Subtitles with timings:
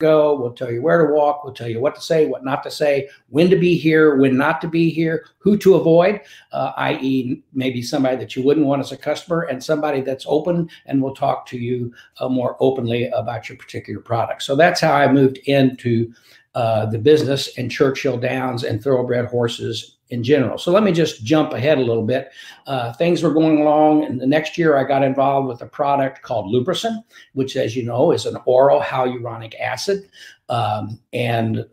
[0.00, 0.34] go.
[0.34, 1.44] We'll tell you where to walk.
[1.44, 4.36] We'll tell you what to say, what not to say, when to be here, when
[4.36, 8.80] not to be here, who to avoid, uh, i.e., maybe somebody that you wouldn't want
[8.80, 13.06] as a customer, and somebody that's open and will talk to you uh, more openly
[13.10, 14.42] about your particular product.
[14.42, 16.12] So that's how I moved into
[16.56, 20.58] uh, the business and Churchill Downs and thoroughbred horses in general.
[20.58, 22.30] So let me just jump ahead a little bit.
[22.66, 26.22] Uh, things were going along, and the next year I got involved with a product
[26.22, 27.02] called LubriSyn,
[27.32, 30.10] which, as you know, is an oral hyaluronic acid,
[30.48, 31.64] um, and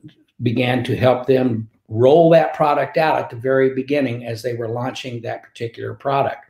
[0.43, 4.67] began to help them roll that product out at the very beginning as they were
[4.67, 6.45] launching that particular product.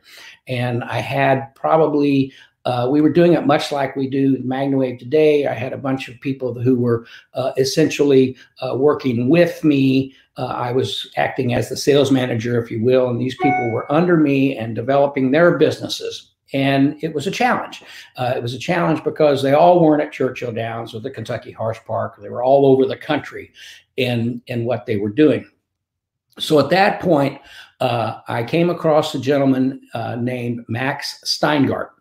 [0.48, 2.34] And I had probably
[2.68, 5.48] uh, we were doing it much like we do MagnaWave today.
[5.48, 10.14] I had a bunch of people who were uh, essentially uh, working with me.
[10.36, 13.90] Uh, I was acting as the sales manager, if you will, and these people were
[13.90, 16.34] under me and developing their businesses.
[16.52, 17.84] And it was a challenge.
[18.18, 21.54] Uh, it was a challenge because they all weren't at Churchill Downs or the Kentucky
[21.54, 22.22] Horse Park.
[22.22, 23.54] They were all over the country
[23.96, 25.50] in, in what they were doing.
[26.38, 27.40] So at that point,
[27.80, 29.80] uh, I came across a gentleman
[30.20, 31.92] named Max Steingart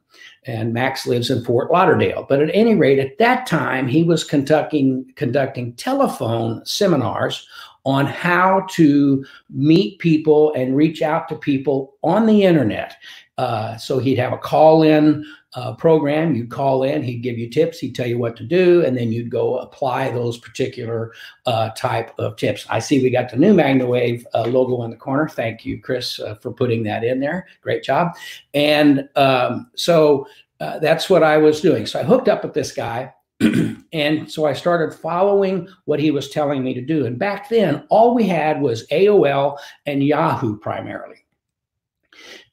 [0.47, 2.25] and Max lives in Fort Lauderdale.
[2.28, 7.47] But at any rate, at that time, he was conducting conducting telephone seminars
[7.84, 12.97] on how to meet people and reach out to people on the internet.
[13.39, 16.34] Uh, so he'd have a call in uh, program.
[16.34, 19.12] You'd call in, he'd give you tips, he'd tell you what to do, and then
[19.12, 21.12] you'd go apply those particular
[21.47, 22.67] uh, type of tips.
[22.69, 25.28] I see we got the new MagnaWave uh, logo in the corner.
[25.28, 27.47] Thank you, Chris, uh, for putting that in there.
[27.62, 28.17] Great job.
[28.55, 30.28] And um, so
[30.61, 31.87] uh, that's what I was doing.
[31.87, 33.12] So I hooked up with this guy.
[33.93, 37.05] and so I started following what he was telling me to do.
[37.05, 41.25] And back then, all we had was AOL and Yahoo primarily.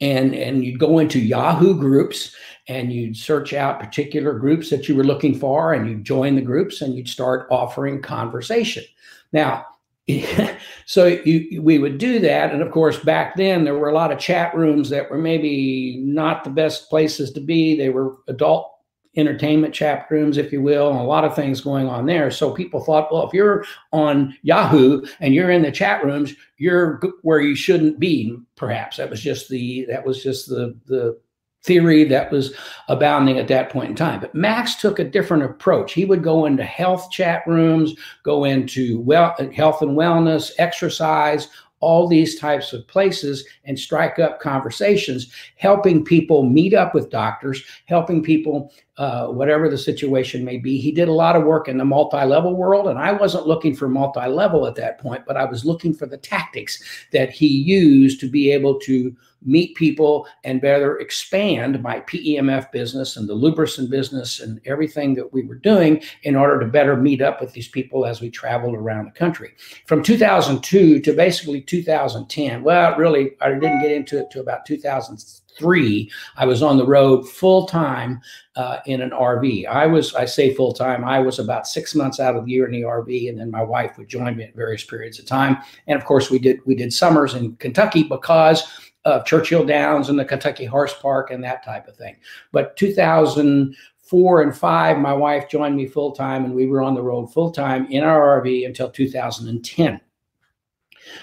[0.02, 2.36] And, and you'd go into Yahoo groups
[2.67, 6.42] and you'd search out particular groups that you were looking for and you'd join the
[6.42, 8.84] groups and you'd start offering conversation.
[9.31, 9.66] Now,
[10.86, 12.52] so you, we would do that.
[12.52, 15.97] And of course, back then there were a lot of chat rooms that were maybe
[16.03, 17.78] not the best places to be.
[17.78, 18.72] They were adult
[19.16, 22.31] entertainment chat rooms, if you will, and a lot of things going on there.
[22.31, 27.01] So people thought, well, if you're on Yahoo and you're in the chat rooms, you're
[27.22, 28.38] where you shouldn't be.
[28.56, 31.19] Perhaps that was just the that was just the the
[31.63, 32.53] theory that was
[32.90, 34.19] abounding at that point in time.
[34.19, 35.94] But Max took a different approach.
[35.94, 37.94] He would go into health chat rooms,
[38.24, 41.47] go into well health and wellness, exercise,
[41.83, 47.63] all these types of places and strike up conversations, helping people meet up with doctors,
[47.85, 50.77] helping people, uh, whatever the situation may be.
[50.77, 53.75] He did a lot of work in the multi level world, and I wasn't looking
[53.75, 57.47] for multi level at that point, but I was looking for the tactics that he
[57.47, 59.15] used to be able to
[59.46, 65.31] meet people and better expand my PEMF business and the LubriSyn business and everything that
[65.34, 68.76] we were doing in order to better meet up with these people as we traveled
[68.76, 69.54] around the country.
[69.86, 76.12] From 2002 to basically 2010, well, really, I didn't get into it to about 2003.
[76.38, 78.22] I was on the road full time
[78.56, 79.68] uh, in an RV.
[79.68, 82.66] I was, I say full time, I was about six months out of the year
[82.66, 85.58] in the RV, and then my wife would join me at various periods of time.
[85.88, 90.18] And of course, we did we did summers in Kentucky because of Churchill Downs and
[90.18, 92.16] the Kentucky Horse Park and that type of thing.
[92.52, 97.03] But 2004 and five, my wife joined me full time, and we were on the
[97.03, 100.00] road full time in our RV until 2010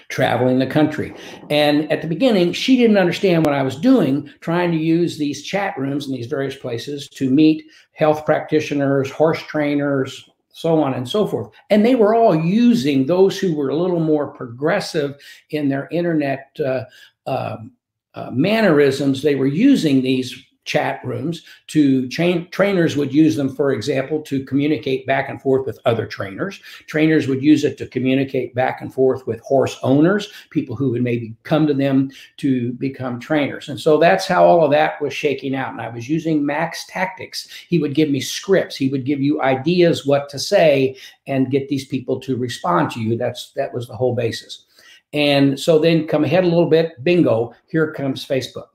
[0.08, 1.14] traveling the country.
[1.48, 5.42] And at the beginning, she didn't understand what I was doing, trying to use these
[5.42, 11.08] chat rooms in these various places to meet health practitioners, horse trainers, so on and
[11.08, 11.50] so forth.
[11.70, 15.16] And they were all using those who were a little more progressive
[15.50, 16.84] in their internet uh,
[17.26, 17.72] um,
[18.14, 23.72] uh, mannerisms, they were using these chat rooms to train trainers would use them for
[23.72, 26.60] example to communicate back and forth with other trainers.
[26.86, 31.02] Trainers would use it to communicate back and forth with horse owners people who would
[31.02, 33.68] maybe come to them to become trainers.
[33.68, 35.72] And so that's how all of that was shaking out.
[35.72, 37.48] And i was using max tactics.
[37.68, 38.76] He would give me scripts.
[38.76, 43.00] He would give you ideas what to say and get these people to respond to
[43.00, 43.16] you.
[43.18, 44.66] That's that was the whole basis.
[45.12, 48.69] And so then come ahead a little bit, bingo, here comes Facebook.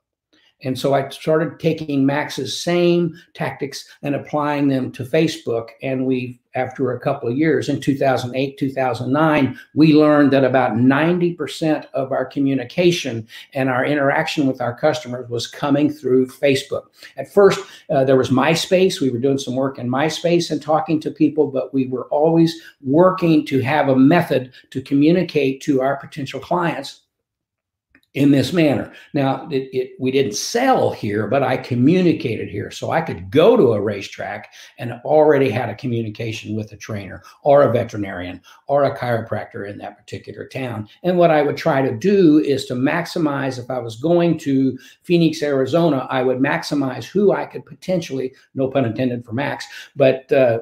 [0.66, 5.70] And so I started taking Max's same tactics and applying them to Facebook.
[5.84, 11.86] And we, after a couple of years, in 2008, 2009, we learned that about 90%
[11.94, 16.86] of our communication and our interaction with our customers was coming through Facebook.
[17.16, 17.60] At first,
[17.92, 19.00] uh, there was MySpace.
[19.00, 22.60] We were doing some work in MySpace and talking to people, but we were always
[22.82, 27.02] working to have a method to communicate to our potential clients
[28.16, 28.94] in this manner.
[29.14, 32.72] Now, it, it, we didn't sell here, but I communicated here.
[32.72, 37.24] So I could go to a racetrack and already had a communication with a trainer
[37.44, 40.88] or a veterinarian or a chiropractor in that particular town.
[41.04, 44.78] And what I would try to do is to maximize, if I was going to
[45.04, 49.66] Phoenix, Arizona, I would maximize who I could potentially, no pun intended for Max,
[49.96, 50.60] but uh,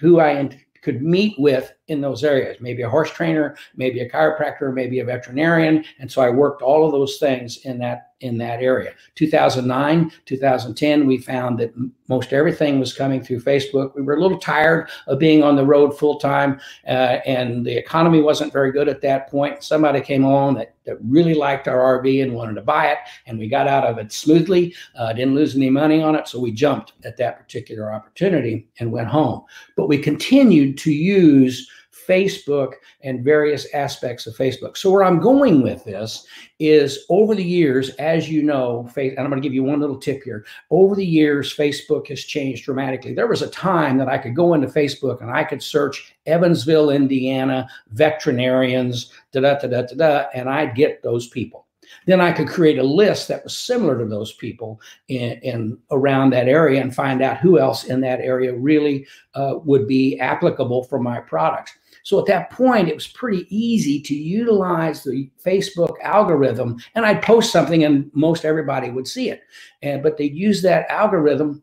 [0.00, 0.48] who I
[0.80, 5.04] could meet with in those areas, maybe a horse trainer, maybe a chiropractor, maybe a
[5.04, 5.84] veterinarian.
[5.98, 8.92] And so I worked all of those things in that in that area.
[9.16, 11.74] 2009, 2010, we found that
[12.08, 13.94] most everything was coming through Facebook.
[13.94, 17.76] We were a little tired of being on the road full time, uh, and the
[17.76, 19.62] economy wasn't very good at that point.
[19.62, 23.38] Somebody came along that, that really liked our RV and wanted to buy it, and
[23.38, 24.74] we got out of it smoothly.
[24.96, 28.90] Uh, didn't lose any money on it, so we jumped at that particular opportunity and
[28.90, 29.44] went home.
[29.76, 31.70] But we continued to use
[32.06, 34.76] Facebook and various aspects of Facebook.
[34.76, 36.26] So where I'm going with this
[36.58, 39.98] is over the years, as you know, and I'm going to give you one little
[39.98, 40.44] tip here.
[40.70, 43.14] Over the years, Facebook has changed dramatically.
[43.14, 46.90] There was a time that I could go into Facebook and I could search Evansville,
[46.90, 51.64] Indiana, veterinarians, da da da da da, and I'd get those people.
[52.06, 56.30] Then I could create a list that was similar to those people in, in around
[56.30, 60.84] that area and find out who else in that area really uh, would be applicable
[60.84, 61.76] for my products.
[62.04, 67.22] So at that point, it was pretty easy to utilize the Facebook algorithm, and I'd
[67.22, 69.42] post something, and most everybody would see it.
[69.82, 71.62] And but they'd use that algorithm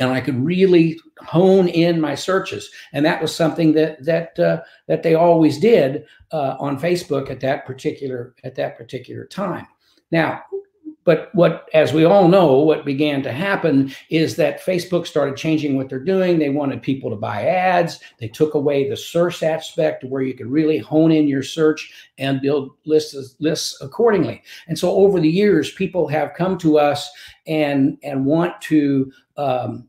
[0.00, 2.70] and I could really hone in my searches.
[2.92, 7.40] And that was something that that uh, that they always did uh, on Facebook at
[7.40, 9.66] that particular at that particular time.
[10.10, 10.42] Now,
[11.08, 15.74] but what, as we all know, what began to happen is that Facebook started changing
[15.74, 16.38] what they're doing.
[16.38, 18.00] They wanted people to buy ads.
[18.18, 22.42] They took away the search aspect where you could really hone in your search and
[22.42, 24.42] build lists lists accordingly.
[24.66, 27.10] And so over the years, people have come to us
[27.46, 29.88] and and want to um,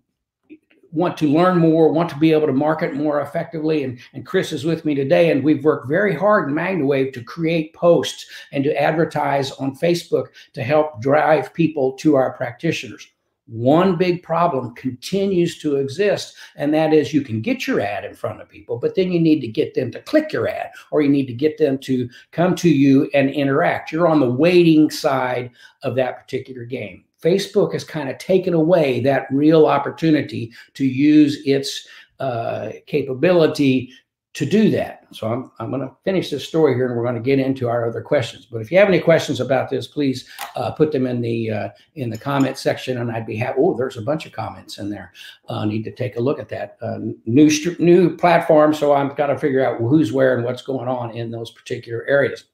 [0.92, 3.84] want to learn more, want to be able to market more effectively.
[3.84, 7.24] And, and Chris is with me today, and we've worked very hard in MagnaWave to
[7.24, 13.08] create posts and to advertise on Facebook to help drive people to our practitioners.
[13.52, 18.14] One big problem continues to exist, and that is you can get your ad in
[18.14, 21.02] front of people, but then you need to get them to click your ad or
[21.02, 23.92] you need to get them to come to you and interact.
[23.92, 25.50] You're on the waiting side
[25.82, 27.06] of that particular game.
[27.24, 31.88] Facebook has kind of taken away that real opportunity to use its
[32.20, 33.92] uh, capability
[34.34, 35.08] to do that.
[35.12, 37.68] So I'm, I'm going to finish this story here and we're going to get into
[37.68, 38.46] our other questions.
[38.46, 41.70] But if you have any questions about this, please uh, put them in the uh,
[41.96, 43.58] in the comment section and I'd be happy.
[43.60, 45.14] Oh, there's a bunch of comments in there.
[45.50, 46.78] Uh, I need to take a look at that.
[46.82, 47.50] Uh, new,
[47.80, 48.74] new platform.
[48.74, 52.06] So I've got to figure out who's where and what's going on in those particular
[52.08, 52.46] areas.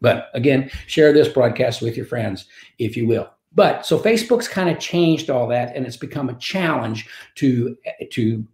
[0.00, 2.46] But again, share this broadcast with your friends
[2.78, 3.35] if you will.
[3.54, 7.76] But so Facebook's kind of changed all that, and it's become a challenge to
[8.10, 8.46] to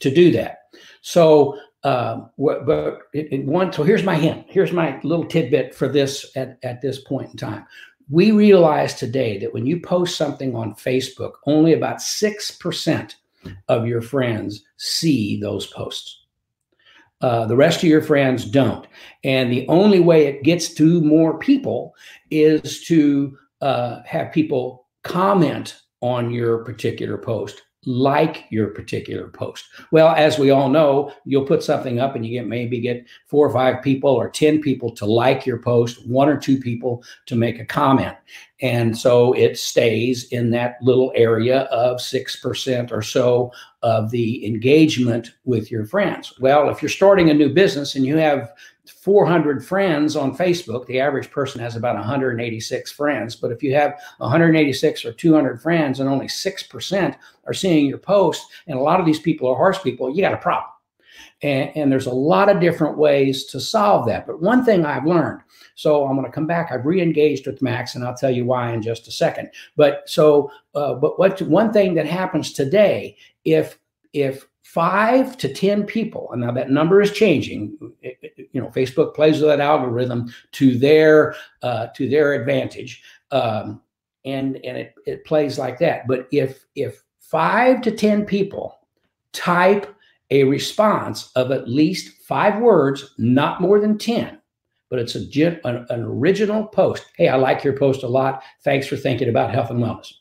[0.00, 0.58] to do that.
[1.00, 3.72] So, uh, but it, one.
[3.72, 4.46] So here's my hint.
[4.48, 7.64] Here's my little tidbit for this at at this point in time.
[8.10, 13.16] We realize today that when you post something on Facebook, only about six percent
[13.68, 16.18] of your friends see those posts.
[17.22, 18.86] Uh, the rest of your friends don't.
[19.24, 21.94] And the only way it gets to more people
[22.30, 29.64] is to uh, have people comment on your particular post like your particular post.
[29.90, 33.46] Well, as we all know, you'll put something up and you get maybe get four
[33.46, 37.36] or five people or 10 people to like your post, one or two people to
[37.36, 38.16] make a comment.
[38.60, 43.50] And so it stays in that little area of 6% or so
[43.82, 46.34] of the engagement with your friends.
[46.38, 48.52] Well, if you're starting a new business and you have
[49.00, 53.34] 400 friends on Facebook, the average person has about 186 friends.
[53.34, 57.16] But if you have 186 or 200 friends and only 6%
[57.46, 60.34] are seeing your post, and a lot of these people are horse people, you got
[60.34, 60.70] a problem.
[61.42, 64.26] And, and, there's a lot of different ways to solve that.
[64.26, 65.40] But one thing I've learned,
[65.74, 66.70] so I'm going to come back.
[66.70, 69.48] I've re-engaged with Max, and I'll tell you why in just a second.
[69.76, 73.16] But so, uh, but what one thing that happens today,
[73.46, 73.78] if
[74.12, 77.76] if five to 10 people, and now that number is changing.
[78.02, 83.02] you know, Facebook plays with that algorithm to their uh, to their advantage.
[83.30, 83.80] Um,
[84.24, 86.06] and and it, it plays like that.
[86.06, 88.78] But if if five to 10 people
[89.32, 89.94] type
[90.30, 94.40] a response of at least five words, not more than 10,
[94.88, 95.20] but it's a
[95.64, 97.06] an, an original post.
[97.16, 98.42] Hey, I like your post a lot.
[98.62, 100.12] Thanks for thinking about health and wellness.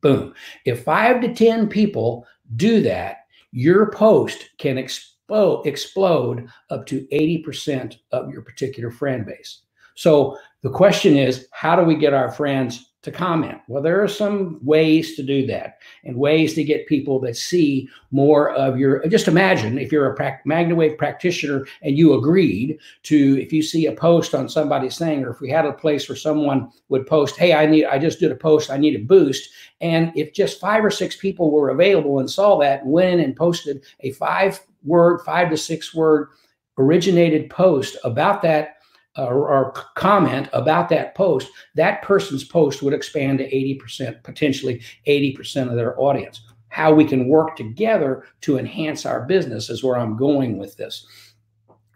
[0.00, 0.34] Boom.
[0.64, 2.26] If five to 10 people
[2.56, 9.62] do that, your post can explode, explode up to 80% of your particular friend base.
[9.94, 13.60] So the question is, how do we get our friends to comment?
[13.68, 17.88] Well, there are some ways to do that and ways to get people that see
[18.10, 19.06] more of your.
[19.06, 23.92] Just imagine if you're a MagnaWave practitioner and you agreed to, if you see a
[23.92, 27.54] post on somebody's thing, or if we had a place where someone would post, "Hey,
[27.54, 30.84] I need, I just did a post, I need a boost," and if just five
[30.84, 35.56] or six people were available and saw that, went and posted a five-word, five to
[35.56, 36.28] six-word
[36.76, 38.75] originated post about that
[39.18, 45.68] uh, or comment about that post, that person's post would expand to 80%, potentially 80%
[45.68, 46.42] of their audience.
[46.68, 51.06] How we can work together to enhance our business is where I'm going with this.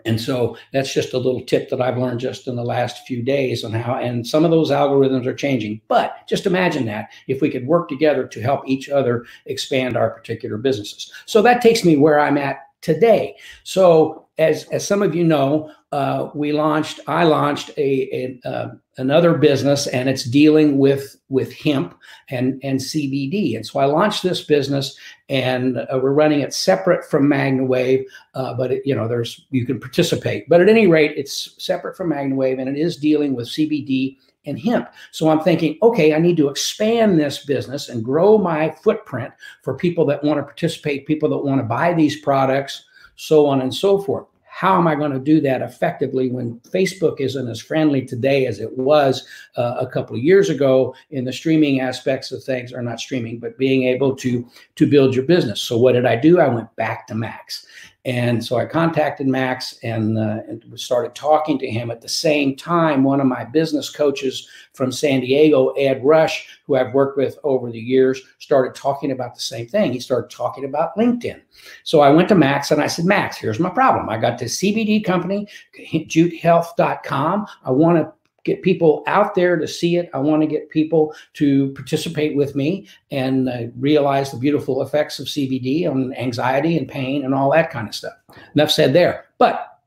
[0.05, 3.23] And so that's just a little tip that I've learned just in the last few
[3.23, 5.81] days on how, and some of those algorithms are changing.
[5.89, 10.11] But just imagine that if we could work together to help each other expand our
[10.11, 11.13] particular businesses.
[11.27, 13.37] So that takes me where I'm at today.
[13.65, 18.71] So as, as some of you know, uh, we launched, I launched a, a uh,
[18.97, 21.95] another business, and it's dealing with with hemp
[22.31, 23.55] and and CBD.
[23.55, 24.97] And so I launched this business,
[25.29, 28.05] and uh, we're running it separate from MagnaWave,
[28.35, 30.49] uh, but it, you know, there's you can participate.
[30.49, 34.17] But at any rate, it's separate from MagnaWave, and it is dealing with CBD
[34.47, 34.89] and hemp.
[35.11, 39.77] So I'm thinking, okay, I need to expand this business and grow my footprint for
[39.77, 43.75] people that want to participate, people that want to buy these products, so on and
[43.75, 44.30] so forth
[44.61, 48.61] how am I going to do that effectively when Facebook isn't as friendly today as
[48.61, 49.27] it was
[49.57, 53.39] uh, a couple of years ago in the streaming aspects of things, or not streaming,
[53.39, 55.63] but being able to to build your business.
[55.63, 56.41] So what did I do?
[56.41, 57.67] I went back to Max.
[58.07, 61.91] And so I contacted Max and, uh, and, started talking to him.
[61.91, 66.77] At the same time, one of my business coaches from San Diego, Ed Rush, who
[66.77, 69.93] I've worked with over the years, started talking about the same thing.
[69.93, 71.43] He started talking about LinkedIn.
[71.83, 74.09] So I went to Max and I said, Max, here's my problem.
[74.09, 77.47] I got this CBD company, jutehealth.com.
[77.65, 78.13] I want to
[78.45, 80.11] get people out there to see it.
[80.15, 85.19] I want to get people to participate with me and uh, realize the beautiful effects
[85.19, 88.15] of CBD on anxiety and pain and all that kind of stuff.
[88.55, 89.27] Enough said there.
[89.39, 89.81] But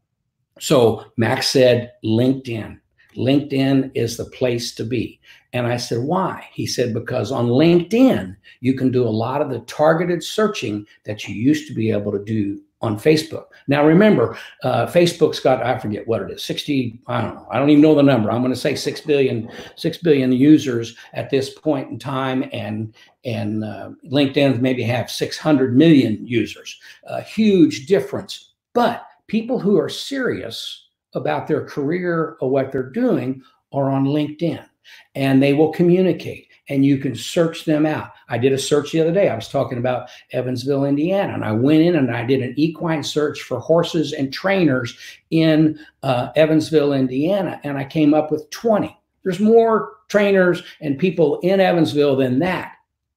[0.60, 2.80] so Max said LinkedIn.
[3.16, 5.20] LinkedIn is the place to be.
[5.54, 6.48] And I said, why?
[6.52, 11.28] He said, because on LinkedIn, you can do a lot of the targeted searching that
[11.28, 13.46] you used to be able to do on Facebook.
[13.68, 17.58] Now, remember, uh, Facebook's got, I forget what it is, 60, I don't know, I
[17.58, 18.30] don't even know the number.
[18.30, 22.48] I'm going to say 6 billion, 6 billion users at this point in time.
[22.52, 26.78] And, and uh, LinkedIn maybe have 600 million users.
[27.06, 28.52] A huge difference.
[28.74, 34.68] But people who are serious about their career or what they're doing are on LinkedIn
[35.16, 38.12] and they will communicate and you can search them out.
[38.30, 39.30] I did a search the other day.
[39.30, 43.04] I was talking about Evansville, Indiana, and I went in and I did an equine
[43.04, 44.98] search for horses and trainers
[45.30, 48.98] in uh, Evansville, Indiana, and I came up with 20.
[49.24, 52.74] There's more trainers and people in Evansville than that.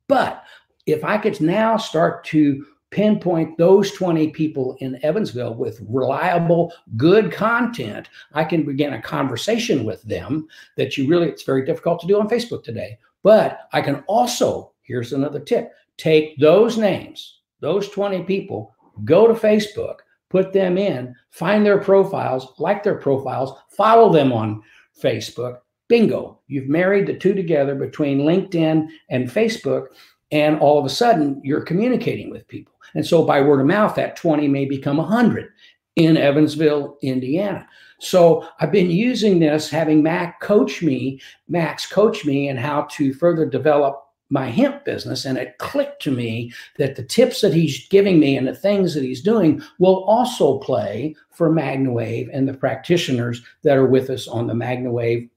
[0.09, 0.43] But
[0.87, 7.33] if I could now start to pinpoint those 20 people in Evansville with reliable, good
[7.33, 12.07] content, I can begin a conversation with them that you really, it's very difficult to
[12.07, 12.99] do on Facebook today.
[13.23, 19.35] But I can also, here's another tip take those names, those 20 people, go to
[19.35, 19.97] Facebook,
[20.29, 24.63] put them in, find their profiles, like their profiles, follow them on
[25.03, 25.59] Facebook.
[25.89, 29.87] Bingo, you've married the two together between LinkedIn and Facebook,
[30.33, 32.75] and all of a sudden you're communicating with people.
[32.95, 35.51] And so by word of mouth, that 20 may become 100
[35.97, 37.67] in Evansville, Indiana.
[37.99, 43.15] So I've been using this, having Mac coach me, Max coach me and how to
[43.15, 45.25] further develop my hemp business.
[45.25, 48.95] And it clicked to me that the tips that he's giving me and the things
[48.95, 54.29] that he's doing will also play for MagnaWave and the practitioners that are with us
[54.29, 55.31] on the MagnaWave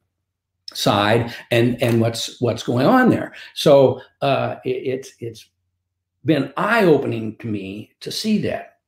[0.74, 3.34] side and and what's what's going on there.
[3.54, 5.50] So uh, it, it's it's
[6.26, 8.79] been eye opening to me to see that.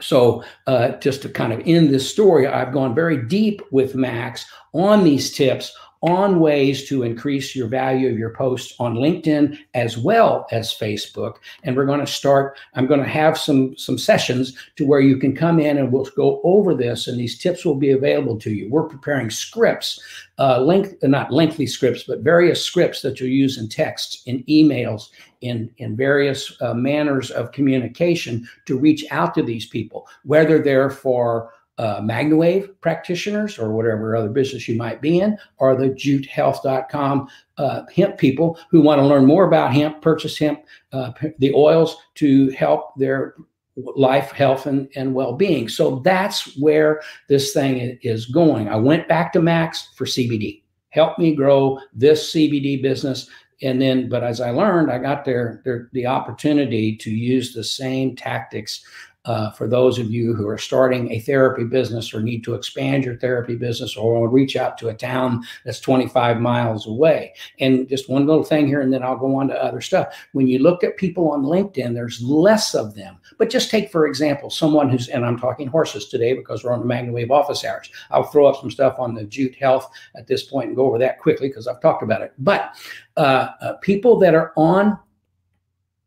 [0.00, 4.46] So, uh, just to kind of end this story, I've gone very deep with Max
[4.72, 9.98] on these tips on ways to increase your value of your posts on LinkedIn as
[9.98, 11.36] well as Facebook.
[11.62, 15.18] And we're going to start, I'm going to have some, some sessions to where you
[15.18, 18.50] can come in and we'll go over this and these tips will be available to
[18.50, 18.70] you.
[18.70, 20.00] We're preparing scripts,
[20.38, 25.10] uh, length, not lengthy scripts, but various scripts that you'll use in texts, in emails,
[25.42, 30.90] in, in various uh, manners of communication to reach out to these people, whether they're
[30.90, 37.26] for uh, MagnaWave practitioners or whatever other business you might be in, or the jutehealth.com
[37.56, 41.96] uh, hemp people who want to learn more about hemp, purchase hemp, uh, the oils
[42.16, 43.34] to help their
[43.76, 45.70] life, health, and, and well being.
[45.70, 48.68] So that's where this thing is going.
[48.68, 50.62] I went back to Max for CBD.
[50.90, 53.30] Help me grow this CBD business.
[53.62, 58.16] And then, but as I learned, I got there, the opportunity to use the same
[58.16, 58.84] tactics
[59.26, 63.04] uh, for those of you who are starting a therapy business or need to expand
[63.04, 67.34] your therapy business or reach out to a town that's 25 miles away.
[67.58, 70.14] And just one little thing here, and then I'll go on to other stuff.
[70.32, 73.18] When you look at people on LinkedIn, there's less of them.
[73.36, 76.86] But just take, for example, someone who's, and I'm talking horses today because we're on
[76.86, 77.90] the MagnaWave office hours.
[78.10, 80.98] I'll throw up some stuff on the Jute Health at this point and go over
[80.98, 82.32] that quickly because I've talked about it.
[82.38, 82.74] But
[83.18, 84.98] uh, uh, people that are on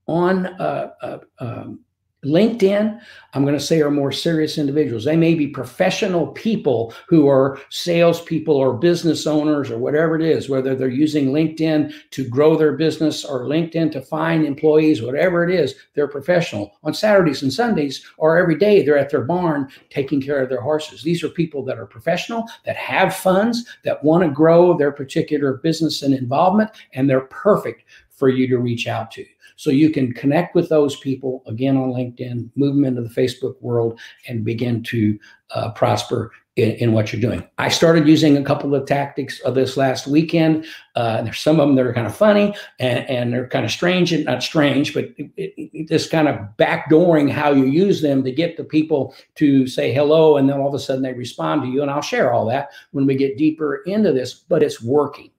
[0.05, 1.79] on uh, uh um,
[2.25, 2.99] LinkedIn,
[3.33, 5.05] I'm going to say, are more serious individuals.
[5.05, 10.49] They may be professional people who are salespeople or business owners or whatever it is,
[10.49, 15.53] whether they're using LinkedIn to grow their business or LinkedIn to find employees, whatever it
[15.53, 16.77] is, they're professional.
[16.83, 20.61] On Saturdays and Sundays or every day, they're at their barn taking care of their
[20.61, 21.01] horses.
[21.01, 25.53] These are people that are professional, that have funds, that want to grow their particular
[25.53, 29.25] business and involvement, and they're perfect for you to reach out to.
[29.55, 33.55] So you can connect with those people again on LinkedIn, move them into the Facebook
[33.61, 35.19] world, and begin to
[35.53, 37.43] uh, prosper in, in, what you're doing.
[37.57, 40.65] I started using a couple of tactics of this last weekend.
[40.95, 43.71] Uh, there's some of them that are kind of funny and, and they're kind of
[43.71, 48.31] strange and not strange, but it just kind of backdooring how you use them to
[48.31, 50.37] get the people to say hello.
[50.37, 51.81] And then all of a sudden they respond to you.
[51.81, 55.31] And I'll share all that when we get deeper into this, but it's working.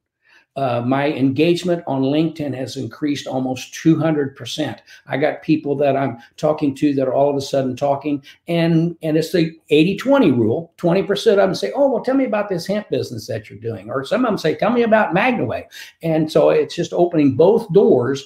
[0.57, 4.79] Uh, my engagement on LinkedIn has increased almost 200%.
[5.07, 8.97] I got people that I'm talking to that are all of a sudden talking, and,
[9.03, 10.73] and it's the 80 20 rule.
[10.79, 13.91] 20% of them say, Oh, well, tell me about this hemp business that you're doing.
[13.91, 15.67] Or some of them say, Tell me about MagnaWave.
[16.03, 18.25] And so it's just opening both doors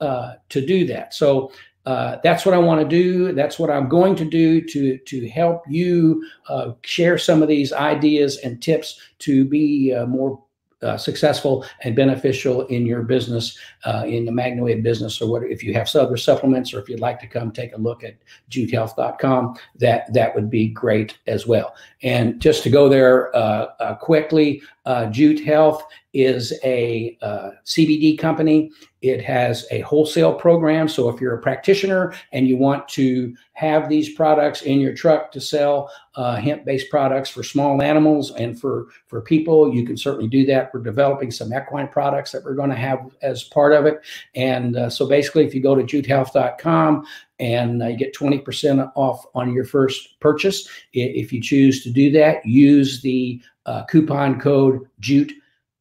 [0.00, 1.14] uh, to do that.
[1.14, 1.52] So
[1.86, 3.32] uh, that's what I want to do.
[3.32, 7.72] That's what I'm going to do to to help you uh, share some of these
[7.72, 10.42] ideas and tips to be uh, more
[10.82, 15.62] uh, successful and beneficial in your business, uh, in the MagnaWave business, or what if
[15.62, 18.16] you have other supplements, or if you'd like to come take a look at
[18.50, 21.74] jutehealth.com, that that would be great as well.
[22.02, 28.18] And just to go there uh, uh quickly, uh, Jute Health is a uh, CBD
[28.18, 28.72] company.
[29.02, 30.88] It has a wholesale program.
[30.88, 35.30] So if you're a practitioner and you want to have these products in your truck
[35.30, 40.28] to sell uh, hemp-based products for small animals and for for people, you can certainly
[40.28, 40.74] do that.
[40.74, 44.00] We're developing some equine products that we're going to have as part of it.
[44.34, 47.06] And uh, so basically, if you go to jutehealth.com
[47.40, 52.10] and uh, you get 20% off on your first purchase, if you choose to do
[52.12, 55.32] that, use the uh, coupon code Jute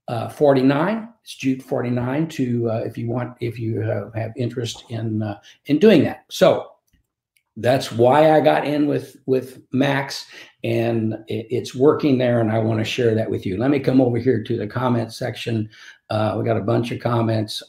[0.07, 1.09] uh, 49.
[1.21, 5.77] It's Jute 49 to uh, if you want if you have interest in uh, in
[5.77, 6.25] doing that.
[6.29, 6.71] So
[7.57, 10.25] that's why I got in with with Max,
[10.63, 13.57] and it, it's working there, and I want to share that with you.
[13.57, 15.69] Let me come over here to the comment section.
[16.09, 17.61] Uh, we got a bunch of comments.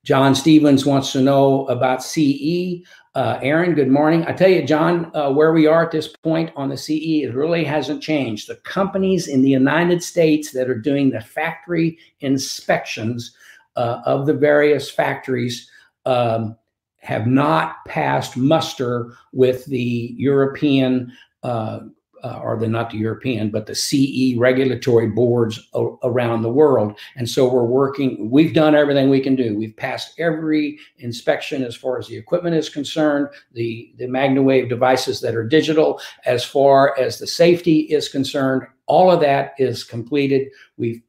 [0.00, 2.82] Uh, John Stevens wants to know about CE.
[3.14, 4.24] Uh, Aaron, good morning.
[4.26, 7.34] I tell you, John, uh, where we are at this point on the CE, it
[7.34, 8.48] really hasn't changed.
[8.48, 13.34] The companies in the United States that are doing the factory inspections
[13.76, 15.68] uh, of the various factories
[16.06, 16.56] um,
[16.98, 21.12] have not passed muster with the European
[22.22, 26.98] uh, or the not the European, but the CE regulatory boards o- around the world.
[27.16, 29.56] And so we're working, we've done everything we can do.
[29.56, 35.20] We've passed every inspection as far as the equipment is concerned, the, the MagnaWave devices
[35.20, 38.62] that are digital, as far as the safety is concerned.
[38.86, 40.48] All of that is completed.
[40.76, 41.00] We've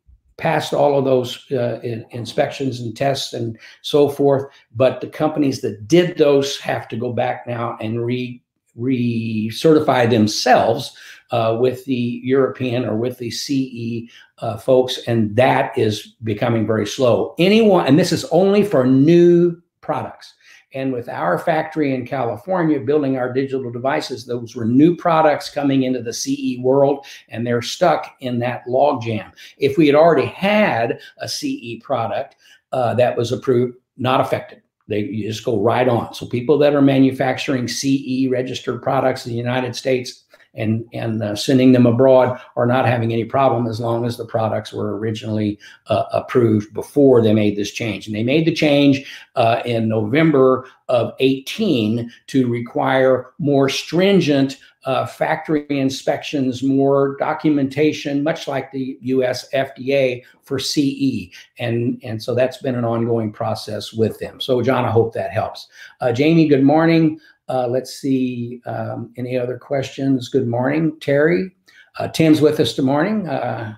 [0.42, 4.52] passed all of those uh, in, inspections and tests and so forth.
[4.76, 8.41] But the companies that did those have to go back now and re
[8.78, 10.96] recertify themselves
[11.32, 16.86] uh, with the European or with the CE uh, folks, and that is becoming very
[16.86, 17.36] slow.
[17.40, 20.36] Anyone, and this is only for new products.
[20.74, 25.84] And with our factory in California building our digital devices, those were new products coming
[25.84, 29.34] into the CE world, and they're stuck in that logjam.
[29.58, 32.38] If we had already had a CE product
[32.72, 34.62] uh, that was approved, not affected.
[34.92, 36.14] They just go right on.
[36.14, 41.36] So people that are manufacturing CE registered products in the United States and and uh,
[41.36, 45.58] sending them abroad are not having any problem as long as the products were originally
[45.88, 48.08] uh, approved before they made this change.
[48.08, 55.06] And they made the change uh, in November of 18 to require more stringent uh,
[55.06, 61.30] factory inspections, more documentation, much like the US FDA for CE.
[61.60, 64.42] And, and so that's been an ongoing process with them.
[64.42, 65.68] So, John, I hope that helps.
[66.00, 67.20] Uh, Jamie, good morning.
[67.48, 68.62] Uh, let's see.
[68.66, 70.30] Um, any other questions?
[70.30, 71.52] Good morning, Terry.
[72.00, 73.28] Uh, Tim's with us this morning.
[73.28, 73.76] Uh,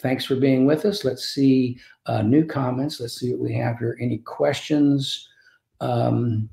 [0.00, 1.04] thanks for being with us.
[1.04, 3.00] Let's see uh, new comments.
[3.00, 3.96] Let's see what we have here.
[4.00, 5.28] Any questions?
[5.80, 6.50] Um,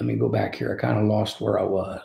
[0.00, 0.76] let me go back here.
[0.76, 2.02] I kind of lost where I was.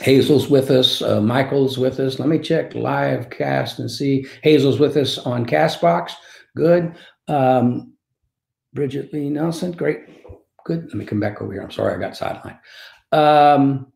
[0.00, 1.00] Hazel's with us.
[1.00, 2.18] Uh, Michael's with us.
[2.18, 4.26] Let me check live cast and see.
[4.42, 6.12] Hazel's with us on Castbox.
[6.54, 6.94] Good.
[7.28, 7.94] Um,
[8.74, 9.72] Bridget Lee Nelson.
[9.72, 10.00] Great.
[10.64, 10.84] Good.
[10.84, 11.62] Let me come back over here.
[11.62, 12.58] I'm sorry I got sidelined.
[13.12, 13.92] Um,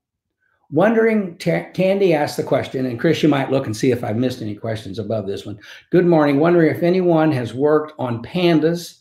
[0.70, 4.16] wondering, T- Tandy asked the question, and Chris, you might look and see if I've
[4.16, 5.58] missed any questions above this one.
[5.90, 6.38] Good morning.
[6.38, 8.99] Wondering if anyone has worked on pandas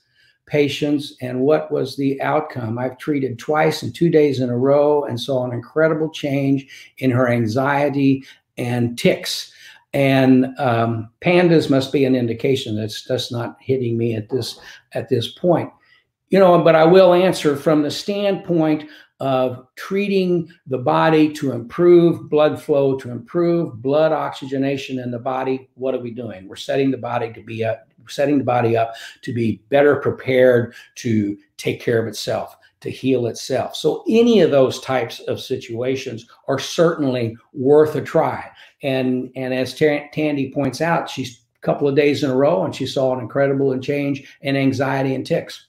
[0.50, 2.78] patients and what was the outcome.
[2.78, 7.12] I've treated twice and two days in a row and saw an incredible change in
[7.12, 8.26] her anxiety
[8.58, 9.54] and tics.
[9.94, 14.60] And um, pandas must be an indication that's just not hitting me at this
[14.94, 15.72] at this point.
[16.30, 22.30] You know, but I will answer from the standpoint of treating the body to improve
[22.30, 25.70] blood flow, to improve blood oxygenation in the body.
[25.74, 26.48] What are we doing?
[26.48, 30.74] We're setting the body to be a, setting the body up to be better prepared
[30.96, 33.76] to take care of itself, to heal itself.
[33.76, 38.50] So any of those types of situations are certainly worth a try.
[38.84, 42.74] And and as Tandy points out, she's a couple of days in a row and
[42.74, 45.69] she saw an incredible change in anxiety and tics.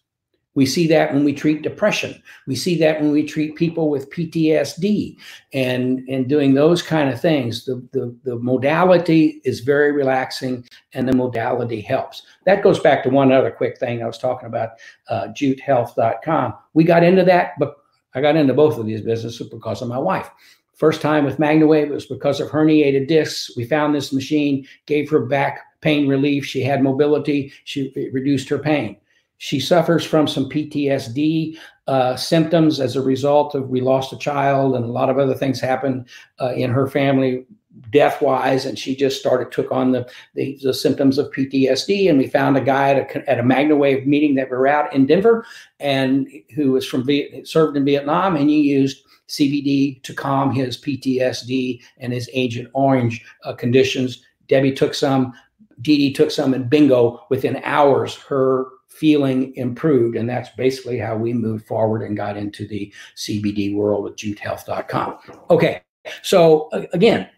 [0.54, 2.20] We see that when we treat depression.
[2.46, 5.16] We see that when we treat people with PTSD
[5.52, 7.64] and, and doing those kind of things.
[7.64, 12.22] The, the, the modality is very relaxing and the modality helps.
[12.46, 14.70] That goes back to one other quick thing I was talking about,
[15.08, 16.54] uh, jutehealth.com.
[16.74, 17.76] We got into that, but
[18.14, 20.30] I got into both of these businesses because of my wife.
[20.74, 23.54] First time with MagnaWave, it was because of herniated discs.
[23.56, 26.44] We found this machine, gave her back pain relief.
[26.44, 27.52] She had mobility.
[27.64, 28.96] She reduced her pain.
[29.42, 34.76] She suffers from some PTSD uh, symptoms as a result of we lost a child
[34.76, 36.06] and a lot of other things happened
[36.42, 37.46] uh, in her family
[37.90, 42.18] death wise and she just started took on the, the, the symptoms of ptsd and
[42.18, 45.06] we found a guy at a, at a magnawave meeting that we were out in
[45.06, 45.46] denver
[45.78, 47.08] and who was from
[47.44, 53.24] served in vietnam and he used cbd to calm his ptsd and his agent orange
[53.44, 54.22] uh, conditions.
[54.48, 55.32] Debbie took some
[55.80, 58.66] Dee Dee took some and bingo within hours her
[59.00, 60.14] feeling improved.
[60.14, 65.16] And that's basically how we moved forward and got into the CBD world with jutehealth.com.
[65.48, 65.80] Okay.
[66.22, 67.28] So again,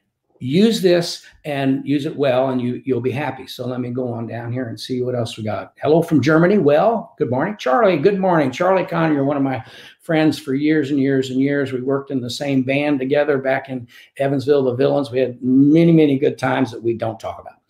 [0.43, 3.47] use this and use it well and you you'll be happy.
[3.47, 5.75] So let me go on down here and see what else we got.
[5.81, 6.59] Hello from germany.
[6.59, 7.57] Well good morning.
[7.59, 8.51] Charlie good morning.
[8.51, 9.65] Charlie Conner, you're one of my
[10.01, 11.73] friends for years and years and years.
[11.73, 13.87] We worked in the same band together back in
[14.19, 15.13] evansville the villains.
[15.13, 17.61] We had many many good times that we don't talk about.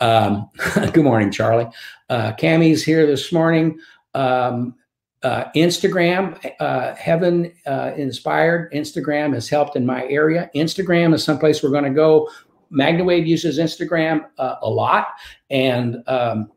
[0.00, 0.50] Um,
[0.92, 1.68] good morning, Charlie.
[2.08, 3.78] Uh, Cammy's here this morning.
[4.14, 4.74] Um,
[5.22, 10.50] uh, Instagram, uh, Heaven uh, Inspired Instagram has helped in my area.
[10.54, 12.28] Instagram is someplace we're going to go.
[12.72, 15.08] MagnaWave uses Instagram uh, a lot,
[15.50, 16.50] and um,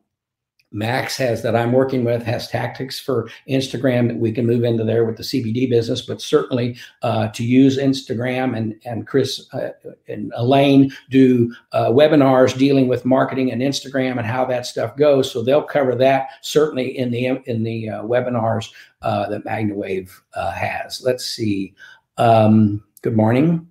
[0.76, 4.84] Max has that I'm working with has tactics for Instagram that we can move into
[4.84, 9.70] there with the CBD business, but certainly uh, to use Instagram and and Chris uh,
[10.10, 15.32] and Elaine do uh, webinars dealing with marketing and Instagram and how that stuff goes.
[15.32, 18.70] So they'll cover that certainly in the in the uh, webinars
[19.02, 21.02] uh, that MagnaWave uh, has.
[21.02, 21.74] Let's see.
[22.18, 23.66] Um, good morning,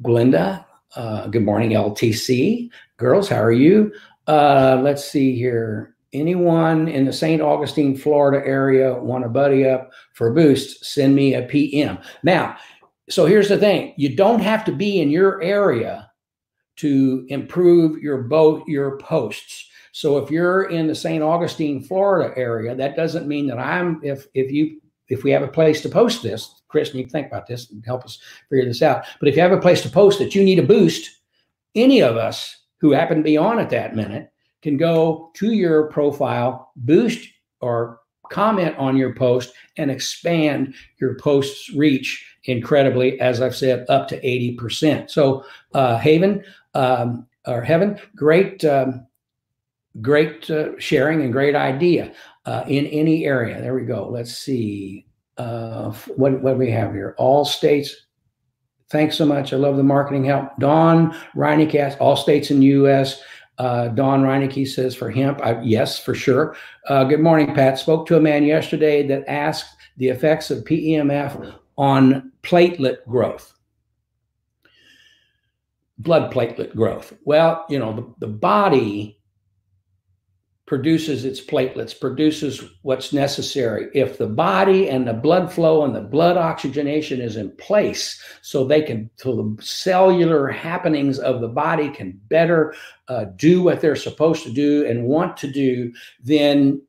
[0.00, 0.64] Glinda.
[1.30, 3.28] good morning, LTC girls.
[3.28, 3.92] How are you?
[4.26, 7.40] let's see here anyone in the St.
[7.40, 11.98] Augustine, Florida area want to buddy up for boost, send me a PM.
[12.22, 12.56] Now,
[13.10, 16.10] so here's the thing you don't have to be in your area
[16.76, 22.74] to improve your boat your posts so if you're in the st augustine florida area
[22.74, 26.22] that doesn't mean that i'm if if you if we have a place to post
[26.22, 28.18] this chris you can think about this and help us
[28.48, 30.62] figure this out but if you have a place to post that you need a
[30.62, 31.10] boost
[31.74, 34.30] any of us who happen to be on at that minute
[34.62, 37.28] can go to your profile, boost
[37.60, 44.08] or comment on your post, and expand your post's reach incredibly, as I've said, up
[44.08, 45.10] to 80%.
[45.10, 45.44] So,
[45.74, 46.44] uh, Haven
[46.74, 48.64] um, or Heaven, great.
[48.64, 49.06] Um,
[50.00, 52.12] great uh, sharing and great idea
[52.46, 53.60] uh, in any area.
[53.60, 54.08] There we go.
[54.08, 55.06] Let's see.
[55.36, 57.14] Uh, what, what we have here?
[57.18, 58.06] All states.
[58.90, 59.52] Thanks so much.
[59.52, 60.48] I love the marketing help.
[60.58, 63.22] Dawn Reinecast, all states in the U.S.
[63.60, 66.56] Uh, Don Reineke says for hemp, I, yes, for sure.
[66.88, 67.78] Uh, good morning, Pat.
[67.78, 73.52] Spoke to a man yesterday that asked the effects of PEMF on platelet growth,
[75.98, 77.12] blood platelet growth.
[77.24, 79.19] Well, you know, the, the body
[80.70, 83.88] produces its platelets, produces what's necessary.
[83.92, 88.62] If the body and the blood flow and the blood oxygenation is in place, so
[88.62, 92.72] they can, so the cellular happenings of the body can better
[93.08, 96.80] uh, do what they're supposed to do and want to do, then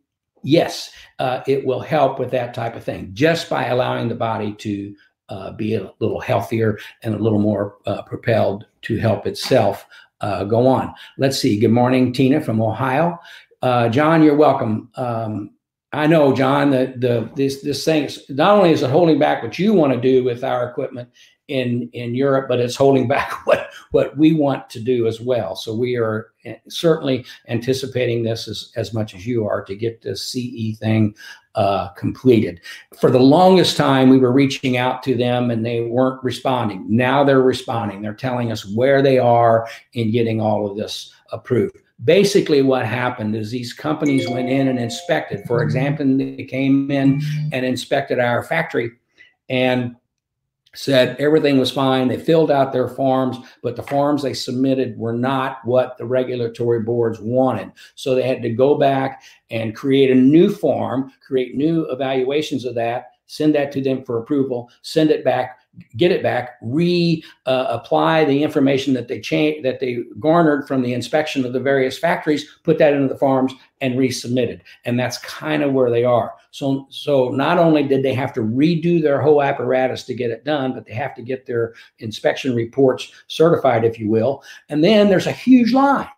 [0.43, 4.53] yes, uh, it will help with that type of thing just by allowing the body
[4.53, 4.95] to
[5.29, 9.87] uh, be a little healthier and a little more uh, propelled to help itself
[10.21, 10.93] uh, go on.
[11.17, 11.59] Let's see.
[11.59, 13.17] Good morning, Tina from Ohio.
[13.61, 14.89] Uh, John, you're welcome.
[14.95, 15.51] Um,
[15.93, 19.59] I know, John, that the this this thing not only is it holding back what
[19.59, 21.09] you want to do with our equipment
[21.47, 25.55] in in Europe, but it's holding back what what we want to do as well.
[25.55, 30.01] So we are eh, certainly anticipating this as, as much as you are to get
[30.01, 31.13] this CE thing
[31.55, 32.61] uh, completed.
[32.97, 36.85] For the longest time, we were reaching out to them and they weren't responding.
[36.87, 38.01] Now they're responding.
[38.01, 43.35] They're telling us where they are in getting all of this approved basically what happened
[43.35, 45.43] is these companies went in and inspected.
[45.47, 45.67] For mm-hmm.
[45.67, 48.91] example they came in and inspected our factory
[49.49, 49.95] and
[50.73, 52.07] said everything was fine.
[52.07, 56.81] They filled out their forms but the forms they submitted were not what the regulatory
[56.81, 57.71] boards wanted.
[57.95, 62.75] So they had to go back and create a new form create new evaluations of
[62.75, 65.59] that send that to them for approval send it back
[65.95, 70.93] get it back, re-apply uh, the information that they changed that they garnered from the
[70.93, 74.61] inspection of the various factories, put that into the farms, and resubmitted.
[74.85, 76.33] And that's kind of where they are.
[76.51, 80.43] So, so not only did they have to redo their whole apparatus to get it
[80.43, 84.43] done, but they have to get their inspection reports certified, if you will.
[84.69, 86.09] And then there's a huge line.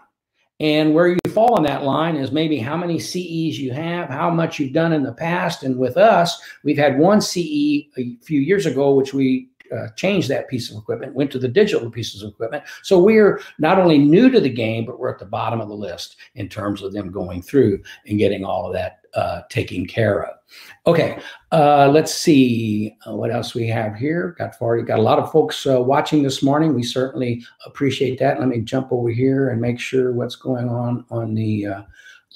[0.59, 4.29] And where you fall on that line is maybe how many CEs you have, how
[4.29, 5.63] much you've done in the past.
[5.63, 10.29] And with us, we've had one CE a few years ago, which we uh, changed
[10.29, 12.63] that piece of equipment, went to the digital pieces of equipment.
[12.83, 15.75] So we're not only new to the game, but we're at the bottom of the
[15.75, 20.23] list in terms of them going through and getting all of that uh, taken care
[20.23, 20.35] of.
[20.85, 21.19] Okay,
[21.51, 24.35] uh, let's see uh, what else we have here.
[24.37, 26.73] Got already got a lot of folks uh, watching this morning.
[26.73, 28.39] We certainly appreciate that.
[28.39, 31.81] Let me jump over here and make sure what's going on on the uh,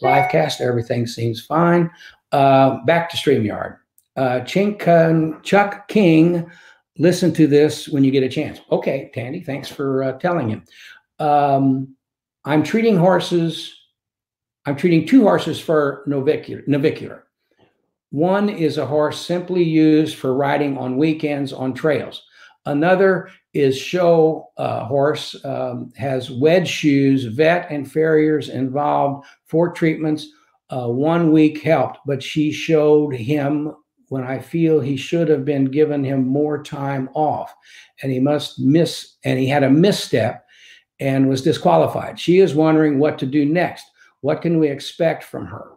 [0.01, 0.61] live cast.
[0.61, 1.91] Everything seems fine.
[2.31, 3.77] back to StreamYard.
[4.17, 6.49] Chink, Chuck King
[6.97, 8.59] listen to this when you get a chance.
[8.71, 10.63] Okay, Tandy, thanks for uh, telling him.
[11.19, 11.95] Um,
[12.45, 13.76] I'm treating horses.
[14.67, 17.23] I'm treating two horses for navicular, navicular.
[18.09, 22.21] One is a horse simply used for riding on weekends on trails.
[22.65, 30.27] Another is show uh, horse, um, has wedge shoes, vet and farriers involved, four treatments.
[30.69, 33.73] Uh, one week helped, but she showed him
[34.09, 37.55] when I feel he should have been given him more time off
[38.03, 40.45] and he must miss and he had a misstep
[40.99, 42.19] and was disqualified.
[42.19, 43.85] She is wondering what to do next.
[44.21, 45.71] What can we expect from her?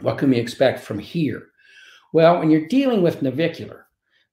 [0.00, 1.48] What can we expect from here?
[2.12, 3.86] Well, when you're dealing with navicular,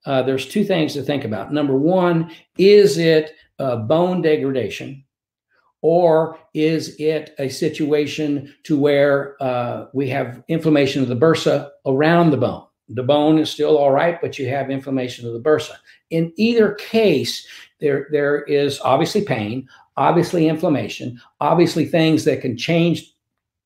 [0.06, 1.54] uh, there's two things to think about.
[1.54, 5.04] Number one, is it bone degradation?
[5.82, 12.32] Or is it a situation to where uh, we have inflammation of the bursa around
[12.32, 12.66] the bone?
[12.90, 15.76] The bone is still all right, but you have inflammation of the bursa.
[16.10, 17.48] In either case,
[17.80, 19.70] there, there is obviously pain,
[20.00, 23.14] obviously inflammation, obviously things that can change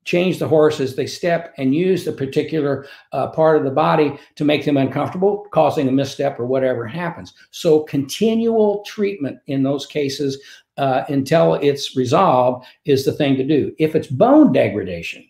[0.05, 4.19] change the horse as they step and use the particular uh, part of the body
[4.35, 7.33] to make them uncomfortable, causing a misstep or whatever happens.
[7.51, 10.41] So, continual treatment in those cases
[10.75, 13.73] uh, until it's resolved is the thing to do.
[13.79, 15.25] If it's bone degradation,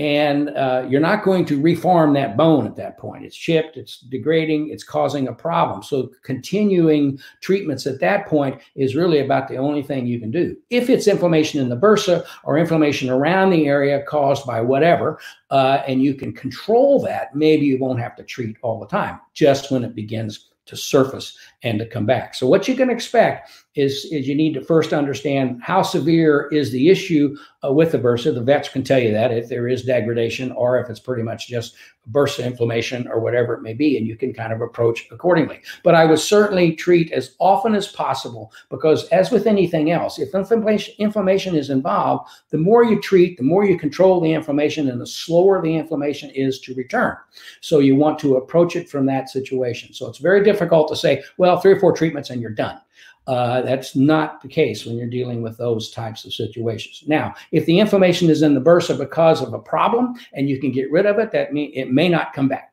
[0.00, 3.22] and uh, you're not going to reform that bone at that point.
[3.22, 5.82] It's chipped, it's degrading, it's causing a problem.
[5.82, 10.56] So, continuing treatments at that point is really about the only thing you can do.
[10.70, 15.82] If it's inflammation in the bursa or inflammation around the area caused by whatever, uh,
[15.86, 19.70] and you can control that, maybe you won't have to treat all the time, just
[19.70, 22.34] when it begins to surface and to come back.
[22.34, 26.72] So what you can expect is, is you need to first understand how severe is
[26.72, 28.34] the issue uh, with the bursa.
[28.34, 31.46] The vets can tell you that if there is degradation or if it's pretty much
[31.46, 31.76] just
[32.10, 35.60] bursa inflammation or whatever it may be, and you can kind of approach accordingly.
[35.84, 40.34] But I would certainly treat as often as possible because, as with anything else, if
[40.34, 45.00] inflammation, inflammation is involved, the more you treat, the more you control the inflammation, and
[45.00, 47.16] the slower the inflammation is to return.
[47.60, 49.94] So you want to approach it from that situation.
[49.94, 52.80] So it's very difficult to say, well, three or four treatments and you're done.
[53.26, 57.04] Uh, that's not the case when you're dealing with those types of situations.
[57.06, 60.72] Now, if the inflammation is in the bursa because of a problem and you can
[60.72, 62.72] get rid of it, that mean it may not come back.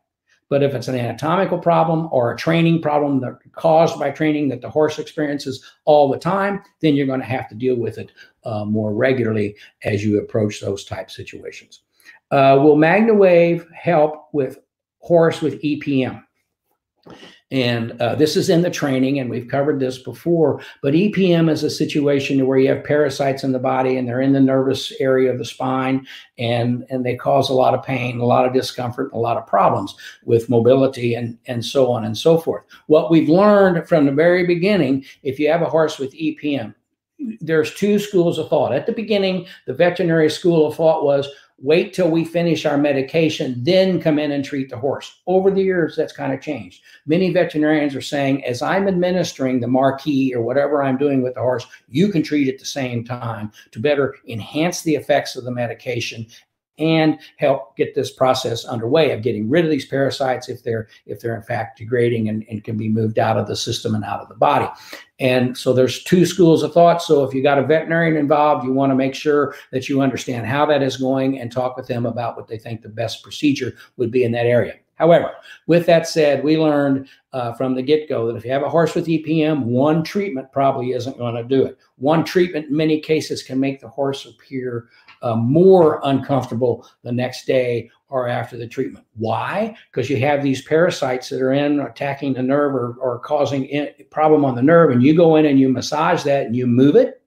[0.49, 4.61] But if it's an anatomical problem or a training problem that caused by training that
[4.61, 8.11] the horse experiences all the time, then you're going to have to deal with it
[8.45, 11.81] uh, more regularly as you approach those type situations.
[12.31, 14.59] Uh, will MagnaWave help with
[14.99, 16.23] horse with EPM?
[17.49, 20.61] And uh, this is in the training, and we've covered this before.
[20.81, 24.33] But EPM is a situation where you have parasites in the body, and they're in
[24.33, 26.05] the nervous area of the spine,
[26.37, 29.47] and and they cause a lot of pain, a lot of discomfort, a lot of
[29.47, 32.65] problems with mobility, and and so on and so forth.
[32.87, 36.75] What we've learned from the very beginning, if you have a horse with EPM,
[37.39, 38.73] there's two schools of thought.
[38.73, 41.27] At the beginning, the veterinary school of thought was
[41.59, 45.21] wait till we finish our medication, then come in and treat the horse.
[45.25, 46.83] Over the years, that's kind of changed.
[47.07, 51.41] Many veterinarians are saying, as I'm administering the Marquis or whatever I'm doing with the
[51.41, 55.51] horse, you can treat at the same time to better enhance the effects of the
[55.51, 56.27] medication
[56.77, 61.19] and help get this process underway of getting rid of these parasites if they're if
[61.19, 64.19] they're in fact degrading and, and can be moved out of the system and out
[64.19, 64.67] of the body.
[65.19, 67.01] And so there's two schools of thought.
[67.01, 70.45] So if you got a veterinarian involved you want to make sure that you understand
[70.45, 73.75] how that is going and talk with them about what they think the best procedure
[73.97, 74.75] would be in that area.
[74.97, 75.33] However,
[75.67, 78.69] with that said, we learned uh, from the get go that if you have a
[78.69, 81.77] horse with EPM, one treatment probably isn't going to do it.
[81.97, 84.89] One treatment, in many cases, can make the horse appear
[85.21, 89.05] uh, more uncomfortable the next day or after the treatment.
[89.15, 89.75] Why?
[89.91, 93.91] Because you have these parasites that are in attacking the nerve or, or causing a
[94.09, 96.95] problem on the nerve, and you go in and you massage that and you move
[96.95, 97.21] it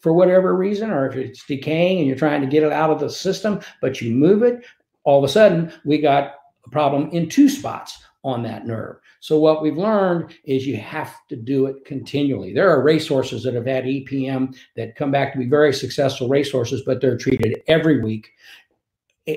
[0.00, 3.00] for whatever reason, or if it's decaying and you're trying to get it out of
[3.00, 4.64] the system, but you move it,
[5.04, 6.34] all of a sudden we got
[6.66, 8.96] a problem in two spots on that nerve.
[9.20, 12.52] So what we've learned is you have to do it continually.
[12.54, 16.82] There are racehorses that have had EPM that come back to be very successful racehorses,
[16.84, 18.30] but they're treated every week,
[19.26, 19.36] eh,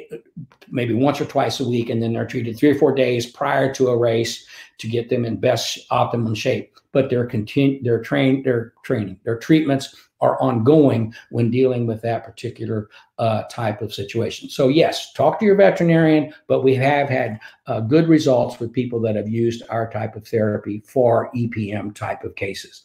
[0.69, 3.73] maybe once or twice a week, and then they're treated three or four days prior
[3.73, 4.47] to a race
[4.77, 6.73] to get them in best optimum shape.
[6.93, 12.89] But they're continue, trained, they're training, their treatments are ongoing when dealing with that particular
[13.19, 14.49] uh, type of situation.
[14.49, 18.99] So, yes, talk to your veterinarian, but we have had uh, good results with people
[19.01, 22.83] that have used our type of therapy for EPM type of cases.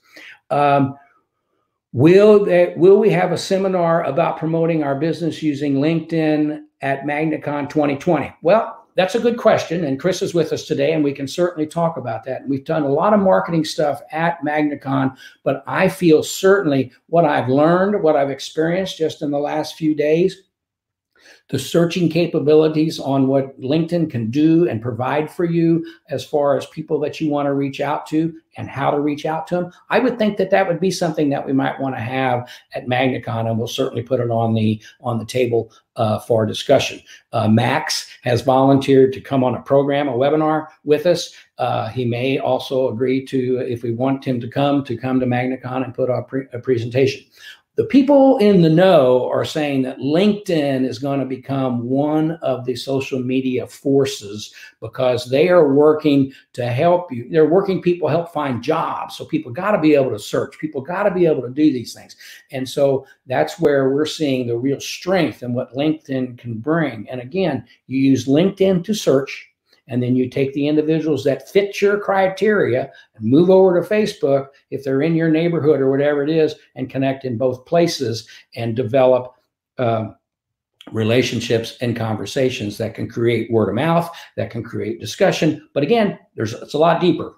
[0.50, 0.96] Um,
[1.92, 7.68] will, they, will we have a seminar about promoting our business using LinkedIn at MagnaCon
[7.70, 8.34] 2020?
[8.42, 9.84] Well, that's a good question.
[9.84, 12.46] And Chris is with us today, and we can certainly talk about that.
[12.46, 17.48] We've done a lot of marketing stuff at MagnaCon, but I feel certainly what I've
[17.48, 20.42] learned, what I've experienced just in the last few days,
[21.48, 26.66] the searching capabilities on what LinkedIn can do and provide for you as far as
[26.66, 29.72] people that you want to reach out to and how to reach out to them.
[29.90, 32.86] I would think that that would be something that we might want to have at
[32.86, 37.00] MagnaCon, and we'll certainly put it on the on the table uh, for discussion.
[37.32, 41.34] Uh, Max has volunteered to come on a program, a webinar with us.
[41.58, 45.26] Uh, he may also agree to, if we want him to come, to come to
[45.26, 47.24] MagnaCon and put a, pre- a presentation
[47.82, 52.64] the people in the know are saying that LinkedIn is going to become one of
[52.64, 57.28] the social media forces because they are working to help you.
[57.28, 59.16] They're working people help find jobs.
[59.16, 60.60] So people got to be able to search.
[60.60, 62.14] People got to be able to do these things.
[62.52, 67.10] And so that's where we're seeing the real strength and what LinkedIn can bring.
[67.10, 69.51] And again, you use LinkedIn to search
[69.88, 74.48] and then you take the individuals that fit your criteria and move over to Facebook
[74.70, 78.76] if they're in your neighborhood or whatever it is and connect in both places and
[78.76, 79.34] develop
[79.78, 80.10] uh,
[80.90, 85.68] relationships and conversations that can create word of mouth that can create discussion.
[85.74, 87.34] But again there's it's a lot deeper.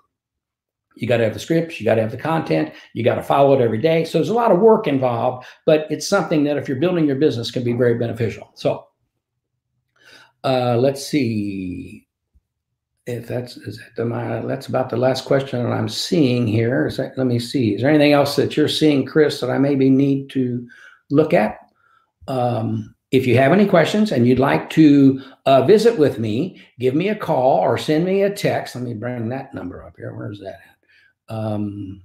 [0.96, 3.22] You got to have the scripts you got to have the content you got to
[3.22, 4.04] follow it every day.
[4.04, 7.16] So there's a lot of work involved but it's something that if you're building your
[7.16, 8.50] business can be very beneficial.
[8.54, 8.86] So
[10.42, 12.06] uh, let's see
[13.06, 16.86] if that's is that my, that's about the last question that I'm seeing here.
[16.86, 17.74] Is that, let me see.
[17.74, 20.66] Is there anything else that you're seeing, Chris, that I maybe need to
[21.10, 21.58] look at?
[22.28, 26.94] Um, if you have any questions and you'd like to uh, visit with me, give
[26.94, 28.74] me a call or send me a text.
[28.74, 30.14] Let me bring that number up here.
[30.16, 30.58] Where's that
[31.28, 31.34] at?
[31.34, 32.02] Um,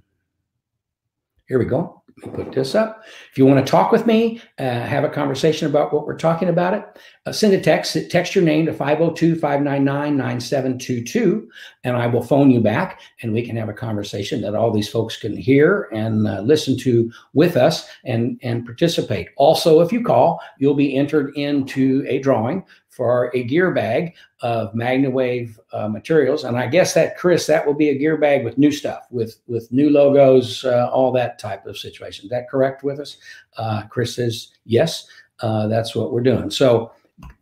[1.48, 1.99] here we go.
[2.18, 3.04] Let me put this up.
[3.30, 6.48] If you want to talk with me, uh, have a conversation about what we're talking
[6.48, 7.96] about it, uh, send a text.
[8.10, 11.48] Text your name to 502 599 9722,
[11.84, 14.88] and I will phone you back and we can have a conversation that all these
[14.88, 19.28] folks can hear and uh, listen to with us and, and participate.
[19.36, 24.72] Also, if you call, you'll be entered into a drawing for a gear bag of
[24.74, 26.44] MagnaWave uh, materials.
[26.44, 29.40] And I guess that, Chris, that will be a gear bag with new stuff, with
[29.46, 32.26] with new logos, uh, all that type of situation.
[32.26, 33.16] Is that correct with us?
[33.56, 35.06] Uh, Chris says yes.
[35.40, 36.50] Uh, that's what we're doing.
[36.50, 36.92] So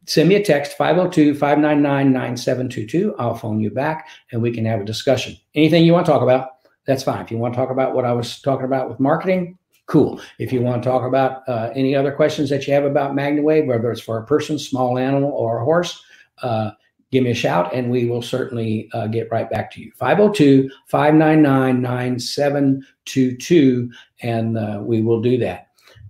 [0.07, 3.17] send me a text 502 599 9722.
[3.19, 5.37] I'll phone you back and we can have a discussion.
[5.55, 6.51] Anything you want to talk about,
[6.87, 7.25] that's fine.
[7.25, 9.58] If you want to talk about what I was talking about with marketing,
[9.89, 10.21] cool.
[10.39, 13.67] If you want to talk about uh, any other questions that you have about MagnaWave,
[13.67, 16.03] whether it's for a person, small animal, or a horse,
[16.43, 16.71] uh,
[17.11, 19.91] give me a shout and we will certainly uh, get right back to you.
[19.97, 23.91] 502 599 9722,
[24.23, 25.69] and uh, we will do that.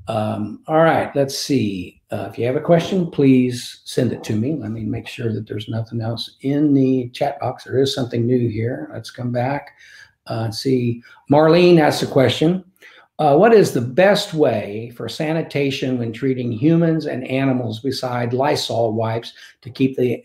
[0.08, 2.02] Um, all right, let's see.
[2.10, 4.54] Uh, if you have a question, please send it to me.
[4.54, 7.64] Let me make sure that there's nothing else in the chat box.
[7.64, 8.90] There is something new here.
[8.92, 9.76] Let's come back.
[10.26, 12.64] Uh, see, Marlene asks a question.
[13.18, 18.92] Uh, what is the best way for sanitation when treating humans and animals beside Lysol
[18.92, 20.22] wipes to keep the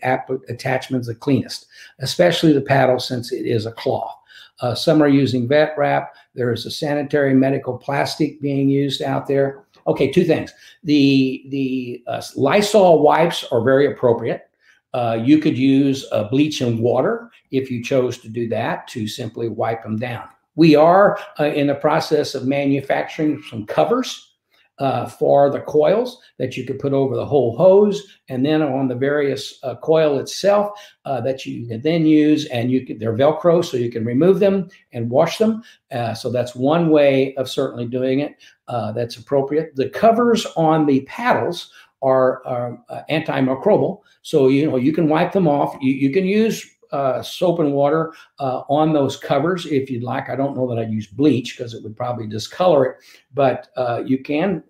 [0.48, 1.66] attachments the cleanest,
[1.98, 4.14] especially the paddle since it is a cloth?
[4.60, 6.14] Uh, some are using vet wrap.
[6.34, 9.64] There is a sanitary medical plastic being used out there.
[9.88, 10.52] Okay, two things.
[10.84, 14.48] The the uh, Lysol wipes are very appropriate.
[14.94, 19.08] Uh, you could use uh, bleach and water if you chose to do that to
[19.08, 20.28] simply wipe them down.
[20.56, 24.34] We are uh, in the process of manufacturing some covers
[24.78, 28.88] uh, for the coils that you could put over the whole hose and then on
[28.88, 33.16] the various uh, coil itself uh, that you can then use and you can, they're
[33.16, 35.62] velcro so you can remove them and wash them.
[35.92, 38.34] Uh, so that's one way of certainly doing it
[38.66, 39.76] uh, that's appropriate.
[39.76, 45.32] The covers on the paddles are, are uh, antimicrobial so you know you can wipe
[45.32, 45.76] them off.
[45.80, 50.30] You, you can use uh, soap and water uh, on those covers if you'd like.
[50.30, 52.96] I don't know that I'd use bleach because it would probably discolor it,
[53.34, 54.62] but uh, you can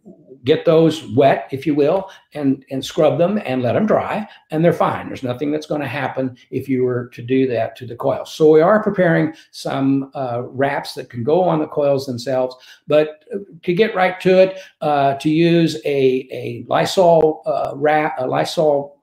[0.45, 4.65] get those wet, if you will, and and scrub them and let them dry, and
[4.65, 5.09] they're fine.
[5.09, 8.33] There's nothing that's going to happen if you were to do that to the coils.
[8.33, 12.57] So we are preparing some uh, wraps that can go on the coils themselves,
[12.87, 13.27] but
[13.65, 19.03] to get right to it, uh, to use a a Lysol uh, wrap, a Lysol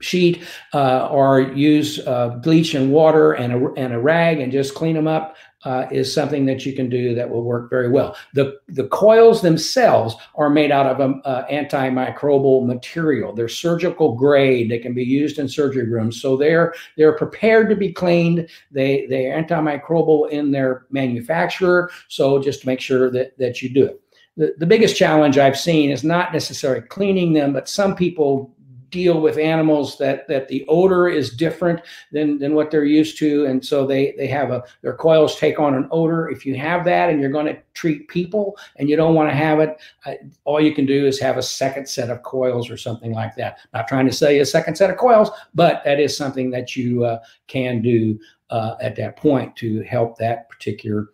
[0.00, 0.44] sheet
[0.74, 4.94] uh, or use uh, bleach and water and a, and a rag and just clean
[4.94, 8.16] them up uh, is something that you can do that will work very well.
[8.34, 13.34] The, the coils themselves are made out of an uh, antimicrobial material.
[13.34, 14.70] They're surgical grade.
[14.70, 16.20] They can be used in surgery rooms.
[16.20, 18.48] So they're, they're prepared to be cleaned.
[18.70, 21.90] They, they're antimicrobial in their manufacturer.
[22.08, 24.00] So just make sure that, that you do it.
[24.36, 28.54] The, the biggest challenge I've seen is not necessarily cleaning them, but some people
[28.90, 31.80] deal with animals that that the odor is different
[32.12, 33.46] than than what they're used to.
[33.46, 36.28] And so they they have a their coils take on an odor.
[36.28, 39.34] If you have that and you're going to treat people and you don't want to
[39.34, 40.14] have it uh,
[40.44, 43.58] all you can do is have a second set of coils or something like that.
[43.74, 46.76] Not trying to sell you a second set of coils but that is something that
[46.76, 48.18] you uh, can do
[48.50, 51.08] uh, at that point to help that particular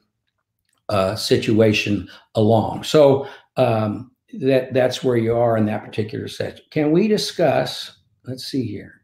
[0.88, 2.84] uh, situation along.
[2.84, 6.64] So um, that that's where you are in that particular section.
[6.70, 7.98] Can we discuss?
[8.24, 9.02] Let's see here.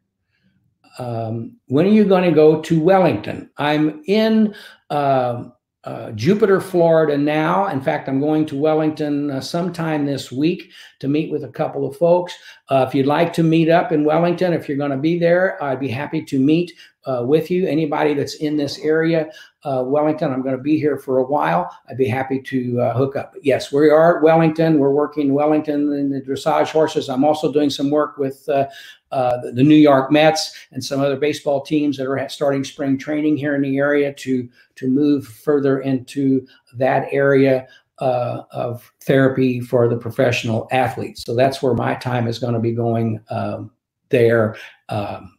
[0.98, 3.50] Um, when are you going to go to Wellington?
[3.56, 4.54] I'm in
[4.90, 5.44] uh,
[5.84, 7.68] uh, Jupiter, Florida now.
[7.68, 11.86] In fact, I'm going to Wellington uh, sometime this week to meet with a couple
[11.86, 12.34] of folks.
[12.68, 15.62] Uh, if you'd like to meet up in Wellington, if you're going to be there,
[15.62, 16.72] I'd be happy to meet
[17.08, 17.66] uh, with you.
[17.66, 19.30] Anybody that's in this area,
[19.64, 21.74] uh, Wellington, I'm going to be here for a while.
[21.88, 23.32] I'd be happy to uh, hook up.
[23.32, 24.78] But yes, we are at Wellington.
[24.78, 27.08] We're working Wellington in the dressage horses.
[27.08, 28.66] I'm also doing some work with uh,
[29.10, 32.98] uh, the, the, New York Mets and some other baseball teams that are starting spring
[32.98, 37.66] training here in the area to to move further into that area
[38.00, 41.24] uh, of therapy for the professional athletes.
[41.24, 43.70] So that's where my time is going to be going um,
[44.10, 44.56] there.
[44.90, 45.37] Um,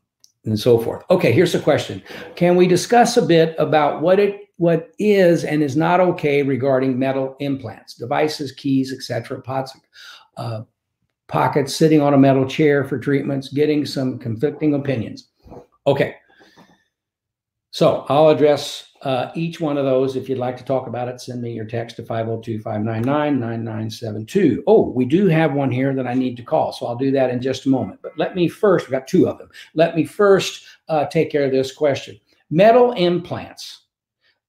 [0.50, 1.04] and so forth.
[1.10, 2.02] Okay, here's a question.
[2.36, 7.00] Can we discuss a bit about what it what is and is not okay regarding
[7.00, 9.78] metal implants, devices, keys, etc., pots,
[10.36, 10.64] uh,
[11.30, 15.30] pockets, sitting on a metal chair for treatments, getting some conflicting opinions.
[15.88, 16.16] Okay.
[17.72, 20.16] So I'll address uh, each one of those.
[20.16, 24.64] If you'd like to talk about it, send me your text to 502 599 9972.
[24.68, 26.74] Oh, we do have one here that I need to call.
[26.74, 28.00] So I'll do that in just a moment.
[28.02, 29.50] But let me first, we've got two of them.
[29.76, 32.20] Let me first uh, take care of this question.
[32.50, 33.86] Metal implants,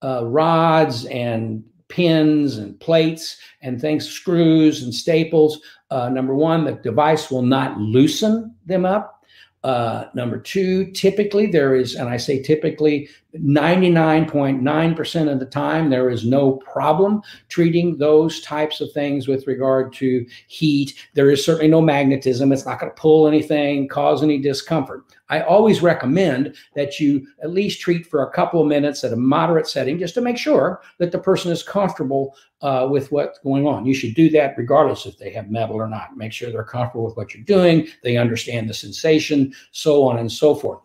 [0.02, 5.60] uh, rods and pins and plates and things, screws and staples.
[5.90, 9.19] Uh, number one, the device will not loosen them up.
[9.62, 16.08] Uh, number two, typically there is, and I say typically, 99.9% of the time, there
[16.08, 20.94] is no problem treating those types of things with regard to heat.
[21.14, 22.52] There is certainly no magnetism.
[22.52, 25.04] It's not going to pull anything, cause any discomfort.
[25.28, 29.16] I always recommend that you at least treat for a couple of minutes at a
[29.16, 33.66] moderate setting just to make sure that the person is comfortable uh, with what's going
[33.66, 33.86] on.
[33.86, 36.16] You should do that regardless if they have metal or not.
[36.16, 40.30] Make sure they're comfortable with what you're doing, they understand the sensation, so on and
[40.30, 40.80] so forth.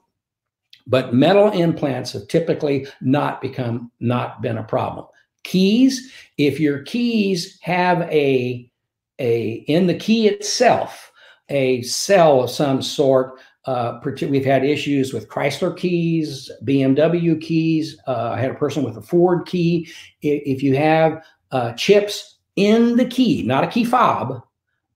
[0.87, 5.07] But metal implants have typically not become not been a problem.
[5.43, 8.71] Keys, if your keys have a
[9.19, 11.11] a in the key itself
[11.49, 13.39] a cell of some sort.
[13.65, 13.99] Uh,
[14.29, 17.97] we've had issues with Chrysler keys, BMW keys.
[18.07, 19.89] Uh, I had a person with a Ford key.
[20.21, 24.41] If you have uh, chips in the key, not a key fob,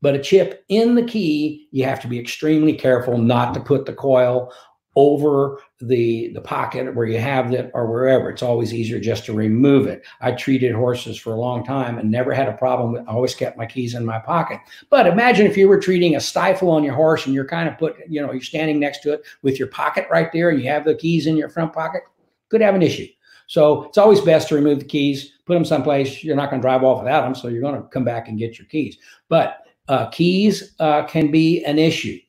[0.02, 3.86] but a chip in the key, you have to be extremely careful not to put
[3.86, 4.52] the coil
[4.96, 8.30] over the the pocket where you have it or wherever.
[8.30, 10.04] It's always easier just to remove it.
[10.20, 12.94] I treated horses for a long time and never had a problem.
[12.94, 14.60] With, I always kept my keys in my pocket.
[14.90, 17.78] But imagine if you were treating a stifle on your horse and you're kind of
[17.78, 20.70] put, you know, you're standing next to it with your pocket right there and you
[20.70, 22.02] have the keys in your front pocket,
[22.50, 23.08] could have an issue.
[23.50, 26.24] So it's always best to remove the keys, put them someplace.
[26.24, 28.38] You're not going to drive off without them, so you're going to come back and
[28.38, 29.00] get your keys.
[29.28, 32.20] But uh, keys uh, can be an issue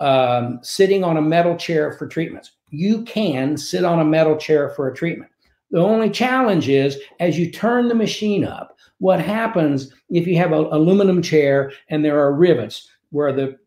[0.00, 2.52] um, sitting on a metal chair for treatments.
[2.70, 5.30] You can sit on a metal chair for a treatment.
[5.70, 10.52] The only challenge is as you turn the machine up, what happens if you have
[10.52, 13.58] an aluminum chair and there are rivets where the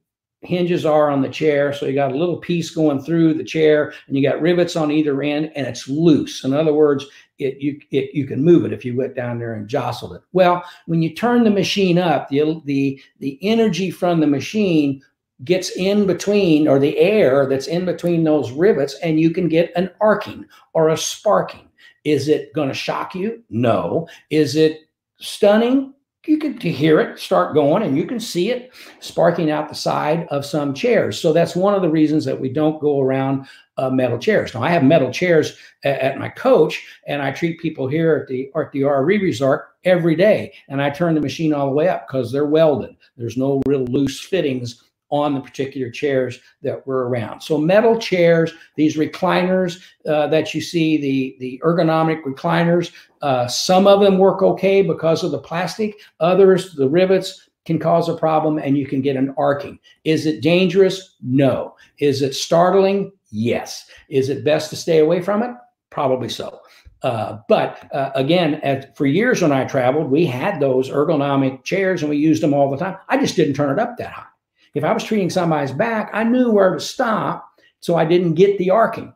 [0.43, 1.73] hinges are on the chair.
[1.73, 4.91] So you got a little piece going through the chair and you got rivets on
[4.91, 6.43] either end and it's loose.
[6.43, 7.05] In other words,
[7.39, 10.21] it, you, it, you can move it if you went down there and jostled it.
[10.33, 15.01] Well, when you turn the machine up, the, the, the energy from the machine
[15.43, 19.71] gets in between or the air that's in between those rivets and you can get
[19.75, 21.67] an arcing or a sparking.
[22.03, 23.43] Is it going to shock you?
[23.49, 24.07] No.
[24.29, 24.89] Is it
[25.19, 25.93] stunning?
[26.25, 28.71] You can to hear it start going and you can see it
[29.01, 31.19] sparking out the side of some chairs.
[31.19, 33.45] So that's one of the reasons that we don't go around
[33.75, 34.53] uh, metal chairs.
[34.53, 38.27] Now I have metal chairs at, at, my coach and I treat people here at
[38.27, 40.53] the, at the RV resort every day.
[40.69, 42.95] And I turn the machine all the way up because they're welded.
[43.17, 44.83] There's no real loose fittings
[45.13, 47.39] on the particular chairs that were around.
[47.39, 52.91] So metal chairs, these recliners uh, that you see, the, the ergonomic recliners,
[53.21, 55.99] uh, some of them work okay because of the plastic.
[56.19, 59.77] Others, the rivets can cause a problem and you can get an arcing.
[60.03, 61.15] Is it dangerous?
[61.21, 61.75] No.
[61.99, 63.11] Is it startling?
[63.29, 63.87] Yes.
[64.09, 65.51] Is it best to stay away from it?
[65.91, 66.59] Probably so.
[67.03, 72.01] Uh, but uh, again, at, for years when I traveled, we had those ergonomic chairs
[72.01, 72.97] and we used them all the time.
[73.09, 74.32] I just didn't turn it up that high.
[74.73, 77.49] If I was treating somebody's back, I knew where to stop
[77.79, 79.13] so I didn't get the arcing.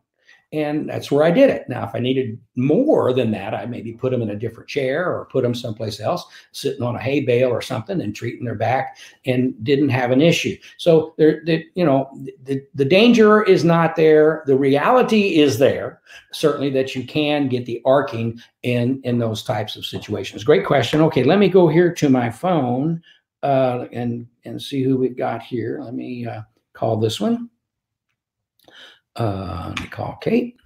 [0.54, 1.68] And that's where I did it.
[1.68, 5.06] Now, if I needed more than that, I maybe put them in a different chair
[5.06, 8.56] or put them someplace else, sitting on a hay bale or something and treating their
[8.56, 10.56] back and didn't have an issue.
[10.78, 12.10] So there, the, you know,
[12.44, 14.44] the, the danger is not there.
[14.46, 16.00] The reality is there,
[16.32, 20.46] certainly that you can get the arcing in, in those types of situations.
[20.46, 21.02] Great question.
[21.02, 23.02] Okay, let me go here to my phone
[23.48, 25.80] uh, and and see who we've got here.
[25.82, 26.42] Let me uh,
[26.74, 27.50] call this one.
[29.16, 30.58] Uh, let me call Kate.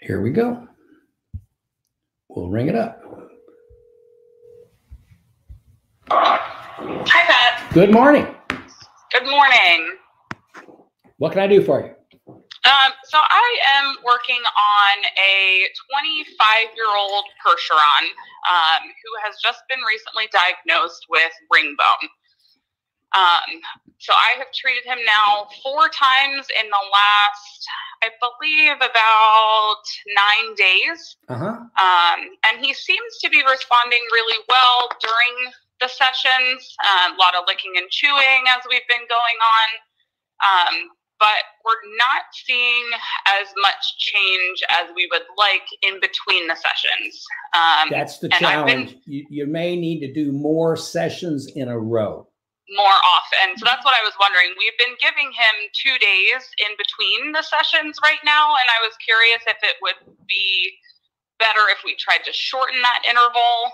[0.00, 0.66] Here we go.
[2.28, 3.00] We'll ring it up.
[6.10, 6.40] Hi,
[7.06, 7.72] Pat.
[7.72, 8.26] Good morning.
[8.48, 9.96] Good morning.
[11.18, 11.94] What can I do for you?
[12.64, 18.06] Um, so I am working on a 25 year old Percheron
[18.46, 22.08] um, who has just been recently diagnosed with ring bone.
[23.12, 23.60] Um,
[23.98, 27.60] so I have treated him now four times in the last,
[28.02, 29.84] I believe, about
[30.14, 31.16] nine days.
[31.28, 31.66] Uh-huh.
[31.66, 36.62] Um, and he seems to be responding really well during the sessions.
[36.78, 39.68] Uh, a lot of licking and chewing as we've been going on.
[41.22, 42.82] But we're not seeing
[43.30, 47.22] as much change as we would like in between the sessions.
[47.54, 48.90] Um, That's the challenge.
[48.90, 52.26] Been, you, you may need to do more sessions in a row.
[52.74, 53.54] More often.
[53.54, 54.50] So that's what I was wondering.
[54.58, 58.98] We've been giving him two days in between the sessions right now, and I was
[58.98, 60.74] curious if it would be
[61.38, 63.70] better if we tried to shorten that interval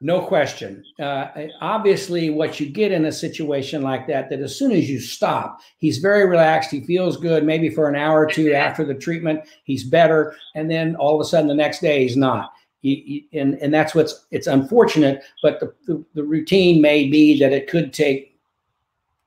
[0.00, 0.84] no question.
[0.98, 1.28] Uh,
[1.60, 5.60] obviously, what you get in a situation like that, that as soon as you stop,
[5.78, 6.70] he's very relaxed.
[6.70, 7.44] He feels good.
[7.44, 11.20] Maybe for an hour or two after the treatment, he's better, and then all of
[11.20, 12.50] a sudden the next day he's not.
[12.80, 15.22] He, he, and and that's what's it's unfortunate.
[15.42, 18.36] But the, the the routine may be that it could take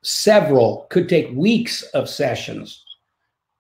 [0.02, 2.85] several, could take weeks of sessions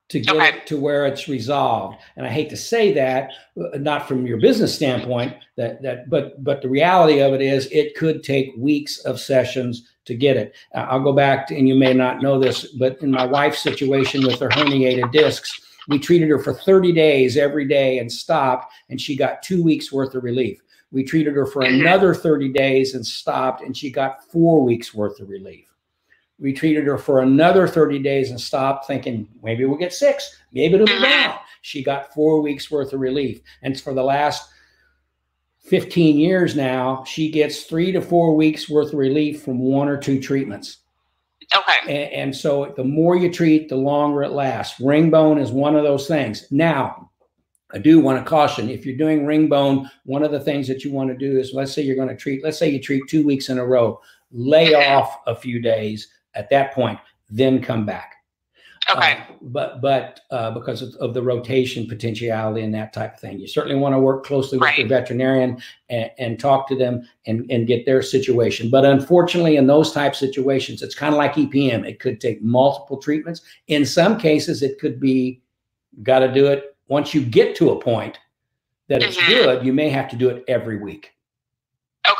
[0.09, 0.49] to get Okay.
[0.49, 1.97] it to where it's resolved.
[2.15, 6.43] And I hate to say that, uh, not from your business standpoint, that that but
[6.43, 10.53] but the reality of it is it could take weeks of sessions to get it.
[10.75, 13.63] Uh, I'll go back to, and you may not know this, but in my wife's
[13.63, 18.71] situation with her herniated discs, we treated her for 30 days every day and stopped,
[18.89, 20.61] and she got two weeks worth of relief.
[20.91, 21.81] We treated her for Mhm.
[21.81, 25.67] another 30 days and stopped, and she got four weeks worth of relief.
[26.39, 30.75] We treated her for another 30 days and stopped, thinking maybe we'll get six, maybe
[30.75, 31.37] it'll be down.
[31.61, 33.41] She got four weeks worth of relief.
[33.63, 34.49] And for the last
[35.61, 39.97] 15 years now, she gets three to four weeks worth of relief from one or
[39.97, 40.79] two treatments.
[41.55, 41.79] Okay.
[41.81, 44.79] And, and so the more you treat, the longer it lasts.
[44.79, 46.45] Ring bone is one of those things.
[46.51, 47.09] Now,
[47.73, 50.83] I do want to caution if you're doing ring bone, one of the things that
[50.83, 53.03] you want to do is let's say you're going to treat, let's say you treat
[53.07, 53.99] two weeks in a row,
[54.31, 58.11] lay off a few days at that point, then come back.
[58.87, 59.13] Okay.
[59.13, 63.39] Uh, but but uh, because of, of the rotation potentiality and that type of thing,
[63.39, 65.59] you certainly want to work closely with your veterinarian
[65.89, 68.69] and, and talk to them and, and get their situation.
[68.69, 71.87] But unfortunately, in those type situations, it's kind of like EPM.
[71.87, 73.41] It could take multiple treatments.
[73.67, 75.41] In some cases, it could be
[76.03, 78.19] got to do it once you get to a point
[78.87, 79.27] that it's Mhm.
[79.27, 79.65] good.
[79.65, 81.11] You may have to do it every week.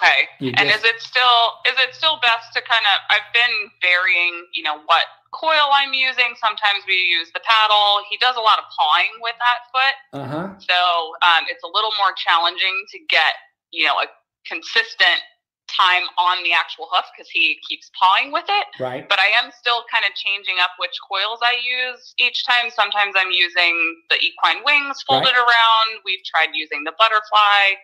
[0.06, 0.54] Okay.
[0.62, 4.62] And is it still is it still best to kind of I've been varying, you
[4.62, 5.04] know, what
[5.34, 6.32] coil I'm using.
[6.40, 8.06] Sometimes we use the paddle.
[8.10, 9.96] He does a lot of pawing with that foot.
[10.16, 10.48] uh-huh.
[10.64, 10.80] So
[11.28, 13.36] um, it's a little more challenging to get,
[13.72, 14.08] you know, a
[14.48, 15.20] consistent
[15.68, 18.68] time on the actual hoof because he keeps pawing with it.
[18.80, 19.10] Right.
[19.10, 22.70] But I am still kind of changing up which coils I use each time.
[22.70, 23.74] Sometimes I'm using
[24.14, 25.42] the equine wings folded Right.
[25.42, 25.90] around.
[26.06, 27.82] We've tried using the butterfly.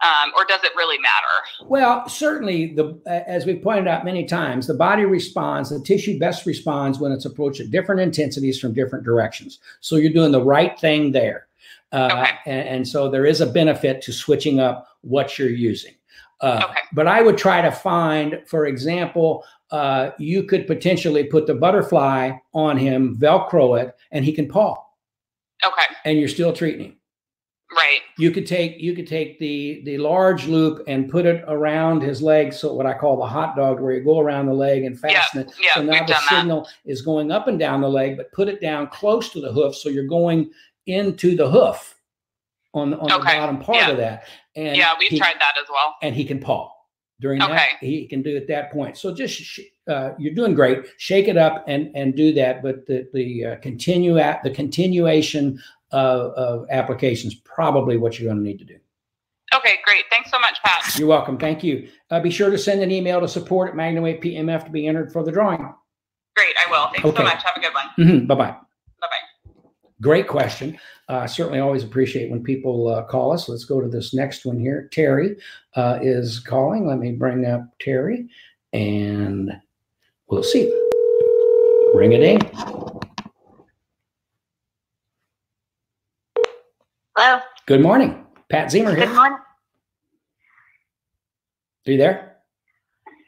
[0.00, 1.66] Um, or does it really matter?
[1.68, 5.70] Well, certainly, the as we pointed out many times, the body responds.
[5.70, 9.58] The tissue best responds when it's approached at different intensities from different directions.
[9.80, 11.48] So you're doing the right thing there,
[11.92, 12.30] uh, Okay.
[12.46, 15.94] and, and so there is a benefit to switching up what you're using.
[16.40, 16.80] Uh, Okay.
[16.92, 22.30] But I would try to find, for example, uh, you could potentially put the butterfly
[22.54, 24.76] on him, Velcro it, and he can paw,
[25.64, 26.97] Okay, and you're still treating him
[27.76, 28.00] right.
[28.18, 32.22] you could take you could take the the large loop and put it around his
[32.22, 34.98] leg so what i call the hot dog where you go around the leg and
[34.98, 38.32] fasten it Yeah, so now the signal is going up and down the leg but
[38.32, 40.50] put it down close to the hoof so you're going
[40.86, 41.94] into the hoof
[42.74, 43.90] on, on the bottom part yeah.
[43.90, 44.24] of that
[44.56, 45.96] and Yeah, we've he, tried that as well.
[46.02, 46.70] and he can paw
[47.20, 47.68] during that Okay.
[47.80, 51.36] he can do at that point so just sh- uh, you're doing great shake it
[51.36, 55.58] up and and do that but the the uh, continue at the continuation
[55.90, 58.76] of, of applications probably what you're going to need to do
[59.56, 60.04] Okay, great.
[60.10, 60.98] Thanks so much, Pat.
[60.98, 61.38] you're welcome.
[61.38, 61.88] Thank you.
[62.10, 65.10] Uh, be sure to send an email to support at MagnaWave PMF to be entered
[65.10, 65.58] for the drawing.
[66.36, 66.88] Great, I will.
[66.92, 67.16] Thanks Okay.
[67.16, 67.42] so much.
[67.42, 67.86] Have a good one.
[67.98, 68.26] Mhm.
[68.26, 68.50] Bye bye.
[68.50, 68.56] Bye
[69.00, 69.50] bye.
[70.02, 70.78] Great question.
[71.08, 73.48] Uh, certainly always appreciate when people uh, call us.
[73.48, 74.90] Let's go to this next one here.
[74.92, 75.36] Terry
[75.76, 76.86] uh, is calling.
[76.86, 78.28] Let me bring up Terry
[78.74, 79.50] and
[80.28, 80.70] we'll see.
[81.94, 82.38] Ring it in.
[87.68, 88.24] Good morning.
[88.48, 89.14] Pat Ziemer Good here.
[89.14, 89.38] morning.
[91.86, 92.36] Are you there?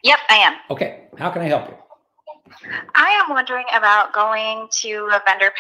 [0.03, 0.55] Yep, I am.
[0.70, 1.09] Okay.
[1.18, 1.74] How can I help you?
[2.95, 5.53] I am wondering about going to a vendor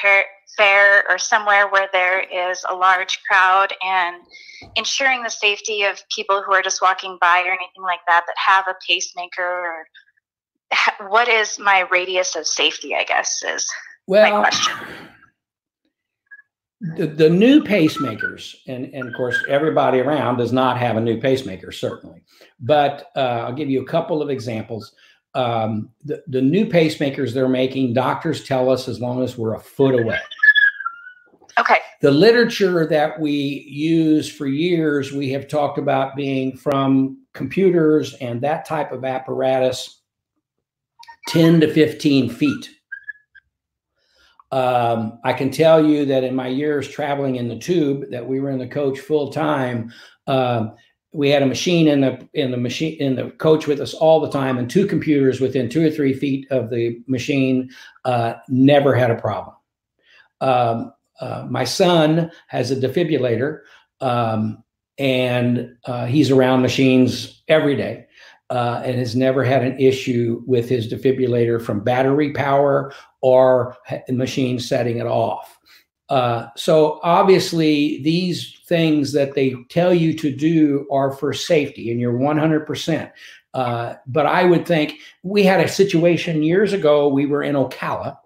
[0.56, 4.16] fair or somewhere where there is a large crowd and
[4.76, 8.36] ensuring the safety of people who are just walking by or anything like that that
[8.38, 13.70] have a pacemaker or what is my radius of safety, I guess, is
[14.06, 14.72] Well, question.
[16.80, 21.20] The, the new pacemakers, and, and of course, everybody around does not have a new
[21.20, 22.22] pacemaker, certainly.
[22.58, 24.94] But uh, I'll give you a couple of examples.
[25.34, 29.60] Um, the, the new pacemakers they're making, doctors tell us as long as we're a
[29.60, 30.18] foot away.
[31.58, 31.78] Okay.
[32.00, 33.30] The literature that we
[33.68, 40.00] use for years, we have talked about being from computers and that type of apparatus
[41.28, 42.70] 10 to 15 feet.
[44.52, 48.40] Um, I can tell you that in my years traveling in the tube, that we
[48.40, 49.92] were in the coach full time.
[50.26, 50.74] Um,
[51.12, 54.20] we had a machine in the in the machine in the coach with us all
[54.20, 57.70] the time, and two computers within two or three feet of the machine.
[58.04, 59.56] Uh, never had a problem.
[60.40, 63.60] Um, uh, my son has a defibrillator,
[64.00, 64.62] um,
[64.98, 68.06] and uh, he's around machines every day.
[68.50, 73.76] Uh, and has never had an issue with his defibrillator from battery power or
[74.08, 75.56] machine setting it off.
[76.08, 82.00] Uh, so obviously, these things that they tell you to do are for safety, and
[82.00, 83.12] you're 100%.
[83.54, 87.08] Uh, but I would think we had a situation years ago.
[87.08, 88.18] We were in Ocala,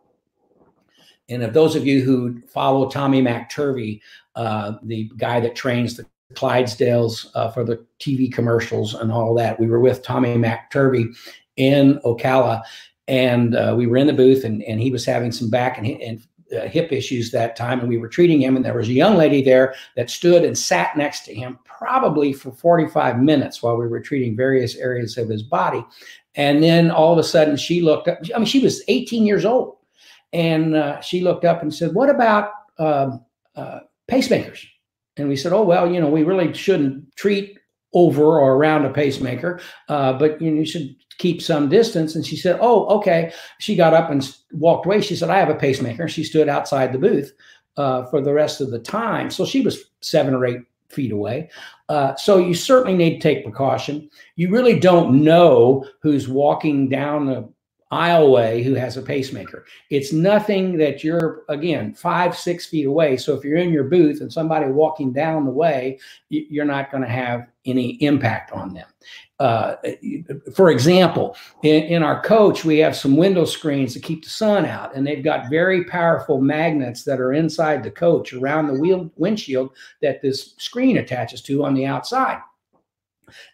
[1.28, 4.00] And if those of you who follow Tommy McTurvey,
[4.34, 9.60] uh, the guy that trains the Clydesdales uh, for the TV commercials and all that,
[9.60, 11.14] we were with Tommy McTurvey
[11.56, 12.62] in Ocala,
[13.06, 15.86] and uh, we were in the booth, and, and he was having some back and,
[15.86, 18.56] and uh, hip issues that time, and we were treating him.
[18.56, 22.32] And there was a young lady there that stood and sat next to him, probably
[22.32, 25.84] for 45 minutes while we were treating various areas of his body.
[26.34, 28.18] And then all of a sudden, she looked up.
[28.34, 29.76] I mean, she was 18 years old,
[30.32, 34.64] and uh, she looked up and said, "What about um, uh, pacemakers?"
[35.16, 37.58] And we said, "Oh well, you know, we really shouldn't treat
[37.92, 42.14] over or around a pacemaker, uh, but you, know, you should keep some distance.
[42.14, 43.32] And she said, Oh, okay.
[43.58, 45.00] She got up and walked away.
[45.00, 46.08] She said, I have a pacemaker.
[46.08, 47.32] She stood outside the booth
[47.76, 49.30] uh, for the rest of the time.
[49.30, 51.50] So she was seven or eight feet away.
[51.88, 54.08] Uh, so you certainly need to take precaution.
[54.36, 57.48] You really don't know who's walking down the
[57.94, 59.64] aisleway who has a pacemaker.
[59.90, 63.16] It's nothing that you're, again, five, six feet away.
[63.16, 67.02] So if you're in your booth and somebody walking down the way, you're not going
[67.02, 68.86] to have any impact on them.
[69.40, 69.76] Uh,
[70.54, 74.64] for example, in, in, our coach, we have some window screens to keep the sun
[74.64, 79.10] out, and they've got very powerful magnets that are inside the coach around the wheel
[79.16, 79.70] windshield
[80.02, 82.40] that this screen attaches to on the outside.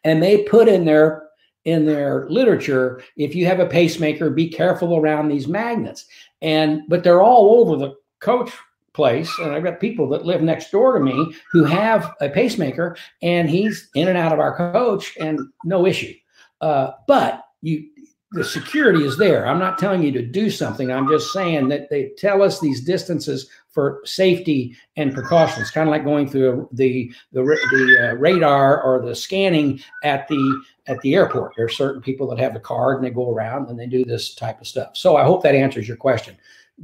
[0.05, 1.30] And they put in their
[1.65, 6.07] in their literature, if you have a pacemaker, be careful around these magnets.
[6.43, 8.51] And but they're all over the coach
[8.93, 12.97] place and i've got people that live next door to me who have a pacemaker
[13.23, 16.13] and he's in and out of our coach and no issue.
[16.61, 17.89] Uh, but you
[18.33, 19.47] the security is there.
[19.47, 20.93] I'm not telling you to do something.
[20.93, 25.93] I'm just saying that they tell us these distances for safety and precautions kind of
[25.93, 31.15] like going through the the, the uh, radar or the scanning at the at the
[31.15, 31.53] airport.
[31.57, 34.05] There are certain people that have a card and they go around and they do
[34.05, 34.97] this type of stuff.
[34.97, 36.37] So i hope that answers your question.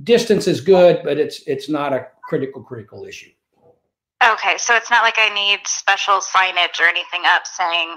[0.04, 3.30] Distance is good, but it's it's not a critical critical issue.
[4.24, 7.96] Okay, so it's not like I need special signage or anything up saying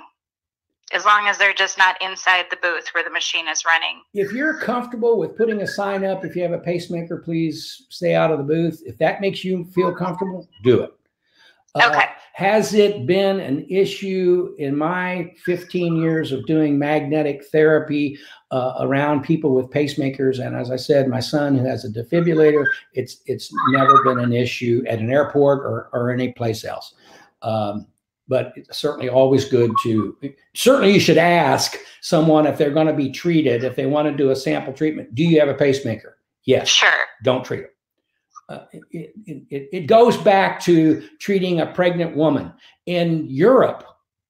[0.91, 4.01] as long as they're just not inside the booth where the machine is running.
[4.13, 8.15] If you're comfortable with putting a sign up, if you have a pacemaker, please stay
[8.15, 8.81] out of the booth.
[8.85, 10.93] If that makes you feel comfortable, do it.
[11.75, 12.05] Uh, okay.
[12.33, 18.17] Has it been an issue in my 15 years of doing magnetic therapy
[18.49, 20.43] uh, around people with pacemakers?
[20.43, 24.33] And as I said, my son who has a defibrillator, it's it's never been an
[24.33, 26.95] issue at an airport or, or any place else.
[27.41, 27.87] Um,
[28.29, 30.15] but it's certainly always good to
[30.55, 34.15] certainly you should ask someone if they're going to be treated if they want to
[34.15, 36.89] do a sample treatment do you have a pacemaker yes sure
[37.23, 37.69] don't treat them
[38.49, 42.51] uh, it, it, it goes back to treating a pregnant woman.
[42.87, 43.83] In Europe,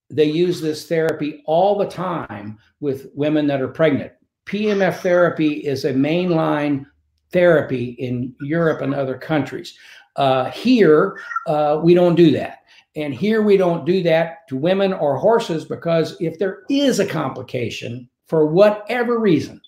[0.09, 4.11] they use this therapy all the time with women that are pregnant.
[4.45, 6.85] PMF therapy is a mainline
[7.31, 9.77] therapy in Europe and other countries.
[10.17, 12.58] Uh, here, uh, we don't do that.
[12.95, 17.05] And here, we don't do that to women or horses because if there is a
[17.05, 19.61] complication for whatever reason,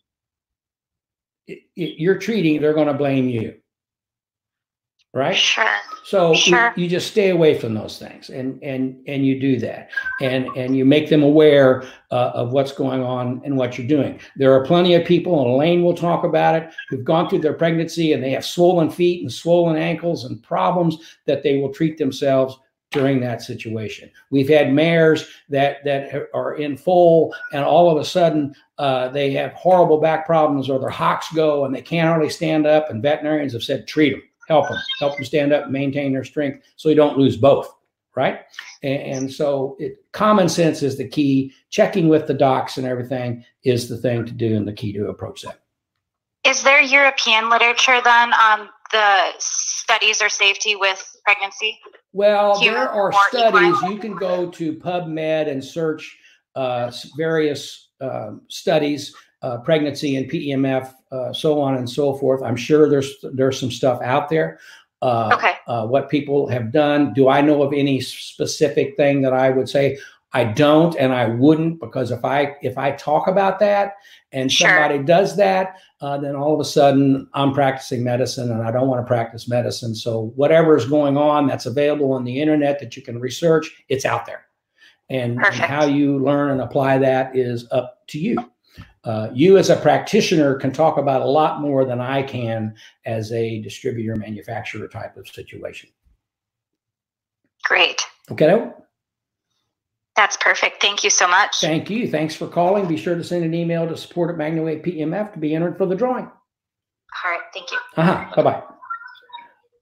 [1.48, 3.56] it, you're treating, they're going to blame you.
[5.14, 5.36] Right?
[5.36, 5.66] Sure.
[6.06, 6.74] So sure.
[6.76, 9.90] You, you, just stay away from those things and and and you do that.
[10.22, 14.20] And and you make them aware uh, of what's going on and what you're doing.
[14.38, 17.54] There are plenty of people and elaine will talk about it who've gone through their
[17.54, 21.98] pregnancy and they have swollen feet and swollen ankles and problems that they will treat
[21.98, 22.58] themselves
[22.92, 28.06] during that situation we've had mares that that are in foal and all of a
[28.06, 32.30] sudden uh, they have horrible back problems or their hocks go and they can't hardly
[32.30, 34.22] stand up and veterinarians have said treat them
[34.52, 37.74] help them, help them stand up, maintain their strength, so you don't lose both,
[38.16, 38.42] right?
[38.84, 41.54] And, and so, it, common sense is the key.
[41.70, 45.08] Checking with the docs and everything is the thing to do, and the key to
[45.08, 45.62] approach that.
[46.46, 51.80] Is there European literature then on the studies or safety with pregnancy?
[52.14, 53.82] Well, there are studies.
[53.84, 56.18] You can go to PubMed and search
[56.56, 62.42] uh, various uh, studies uh, pregnancy and PEMF, uh, so on and so forth.
[62.44, 64.60] I'm sure there's there's some stuff out there.
[65.02, 65.54] Uh, okay.
[65.68, 67.14] Uh, what people have done.
[67.14, 69.98] Do I know of any specific thing that I would say?
[70.34, 73.96] I don't, and I wouldn't, because if I if I talk about that
[74.32, 74.70] and sure.
[74.70, 78.88] somebody does that, uh, then all of a sudden I'm practicing medicine, and I don't
[78.88, 79.94] want to practice medicine.
[79.94, 84.06] So whatever is going on that's available on the internet that you can research, it's
[84.06, 84.46] out there,
[85.10, 88.52] and, and how you learn and apply that is up to you
[89.04, 92.76] uh, you as a practitioner can talk about a lot more than I can
[93.06, 95.90] as a distributor manufacturer type of situation.
[97.64, 98.02] Great.
[98.32, 98.72] Okay.
[100.22, 100.84] That's perfect.
[100.84, 101.62] Thank you so much.
[101.62, 102.08] Thank you.
[102.08, 102.88] Thanks for calling.
[102.88, 105.88] Be sure to send an email to support at MagnaWave PMF to be entered for
[105.88, 106.26] the drawing.
[106.26, 107.42] All right.
[107.56, 107.80] Thank you.
[107.98, 108.36] Uh huh.
[108.36, 108.64] Bye bye.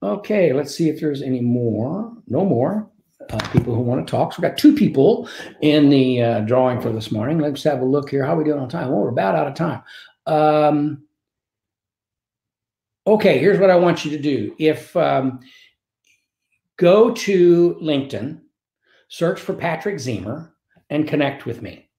[0.01, 2.13] Okay, let's see if there's any more.
[2.27, 2.89] No more
[3.29, 4.31] uh, people who want to talk.
[4.31, 5.27] So we've got two people
[5.59, 7.39] in the uh, drawing for this morning.
[7.39, 8.23] Let's have a look here.
[8.23, 8.87] How are we doing on time?
[8.87, 9.83] Well, we're about out of time.
[10.25, 11.03] Um,
[13.05, 14.55] okay, here's what I want you to do.
[14.57, 15.41] If um,
[16.77, 18.39] go to LinkedIn,
[19.10, 20.51] search for Patrick Ziemer,
[20.89, 21.89] and connect with me.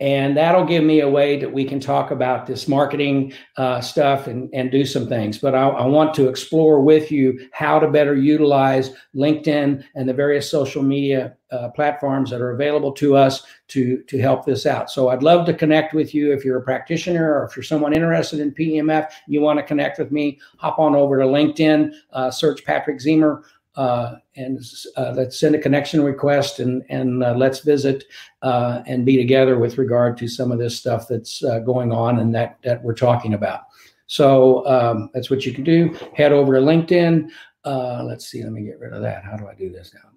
[0.00, 4.26] And that'll give me a way that we can talk about this marketing uh, stuff
[4.26, 5.38] and, and do some things.
[5.38, 10.14] But I, I, want to explore with you how to better utilize linkedin and the
[10.14, 14.90] various social media uh, platforms that are available to us to to help this out.
[14.90, 16.32] So i'd love to connect with you.
[16.32, 19.98] If you're a practitioner or if you're someone interested in pemf you want to connect
[19.98, 23.42] with me hop on over to linkedin uh, search patrick ziemer
[23.76, 24.60] uh, and
[24.96, 28.04] uh, let's send a connection request and and uh, let's visit
[28.42, 32.20] uh, and be together with regard to some of this stuff that's uh, going on
[32.20, 33.62] and that that we're talking about.
[34.06, 35.96] So um, that's what you can do.
[36.14, 37.30] Head over to LinkedIn.
[37.64, 38.42] Uh, let's see.
[38.42, 39.24] Let me get rid of that.
[39.24, 40.10] How do I do this now?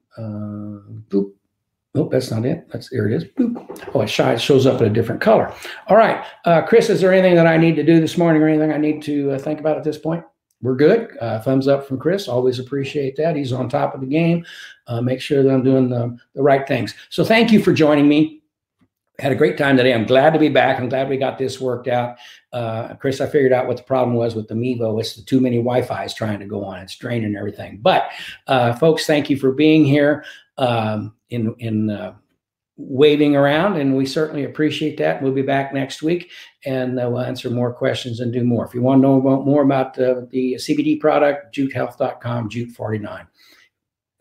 [1.10, 1.32] boop.
[1.93, 2.68] Nope, that's not it.
[2.72, 3.24] That's there it is.
[3.24, 3.91] Boop.
[3.93, 5.53] Oh, it shows up in a different color.
[5.88, 6.24] All right,
[6.68, 6.89] Chris.
[6.89, 9.38] Is there anything that I need to do this morning, or anything I need to
[9.39, 10.24] think about at this point?
[10.62, 11.16] We're good.
[11.20, 12.28] Uh, thumbs up from Chris.
[12.28, 13.36] Always appreciate that.
[13.36, 14.45] He's on top of the game.
[14.88, 16.95] Uh, make sure that I'm doing the, the right things.
[17.10, 18.41] So thank you for joining me.
[19.20, 19.93] Had a great time today.
[19.93, 20.80] I'm glad to be back.
[20.80, 22.18] I'm glad we got this worked out.
[22.53, 24.99] Uh, Chris, I figured out what the problem was with the Mevo.
[24.99, 26.80] It's the too many Wi-Fi's trying to go on.
[26.80, 27.80] It's draining everything.
[27.82, 28.10] But
[28.45, 30.24] uh, folks, thank you for being here
[30.60, 31.89] um, in in
[32.78, 35.21] waving around, and we certainly appreciate that.
[35.21, 36.32] We'll be back next week,
[36.65, 38.65] and uh, we'll answer more questions and do more.
[38.65, 43.28] If you want to know about, more about uh, the CBD product, jutehealth.com, jute49.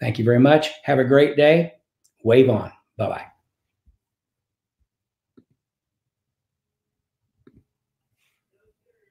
[0.01, 0.71] Thank you very much.
[0.85, 1.75] Have a great day.
[2.25, 2.73] Wave on.
[2.99, 3.36] Bye bye.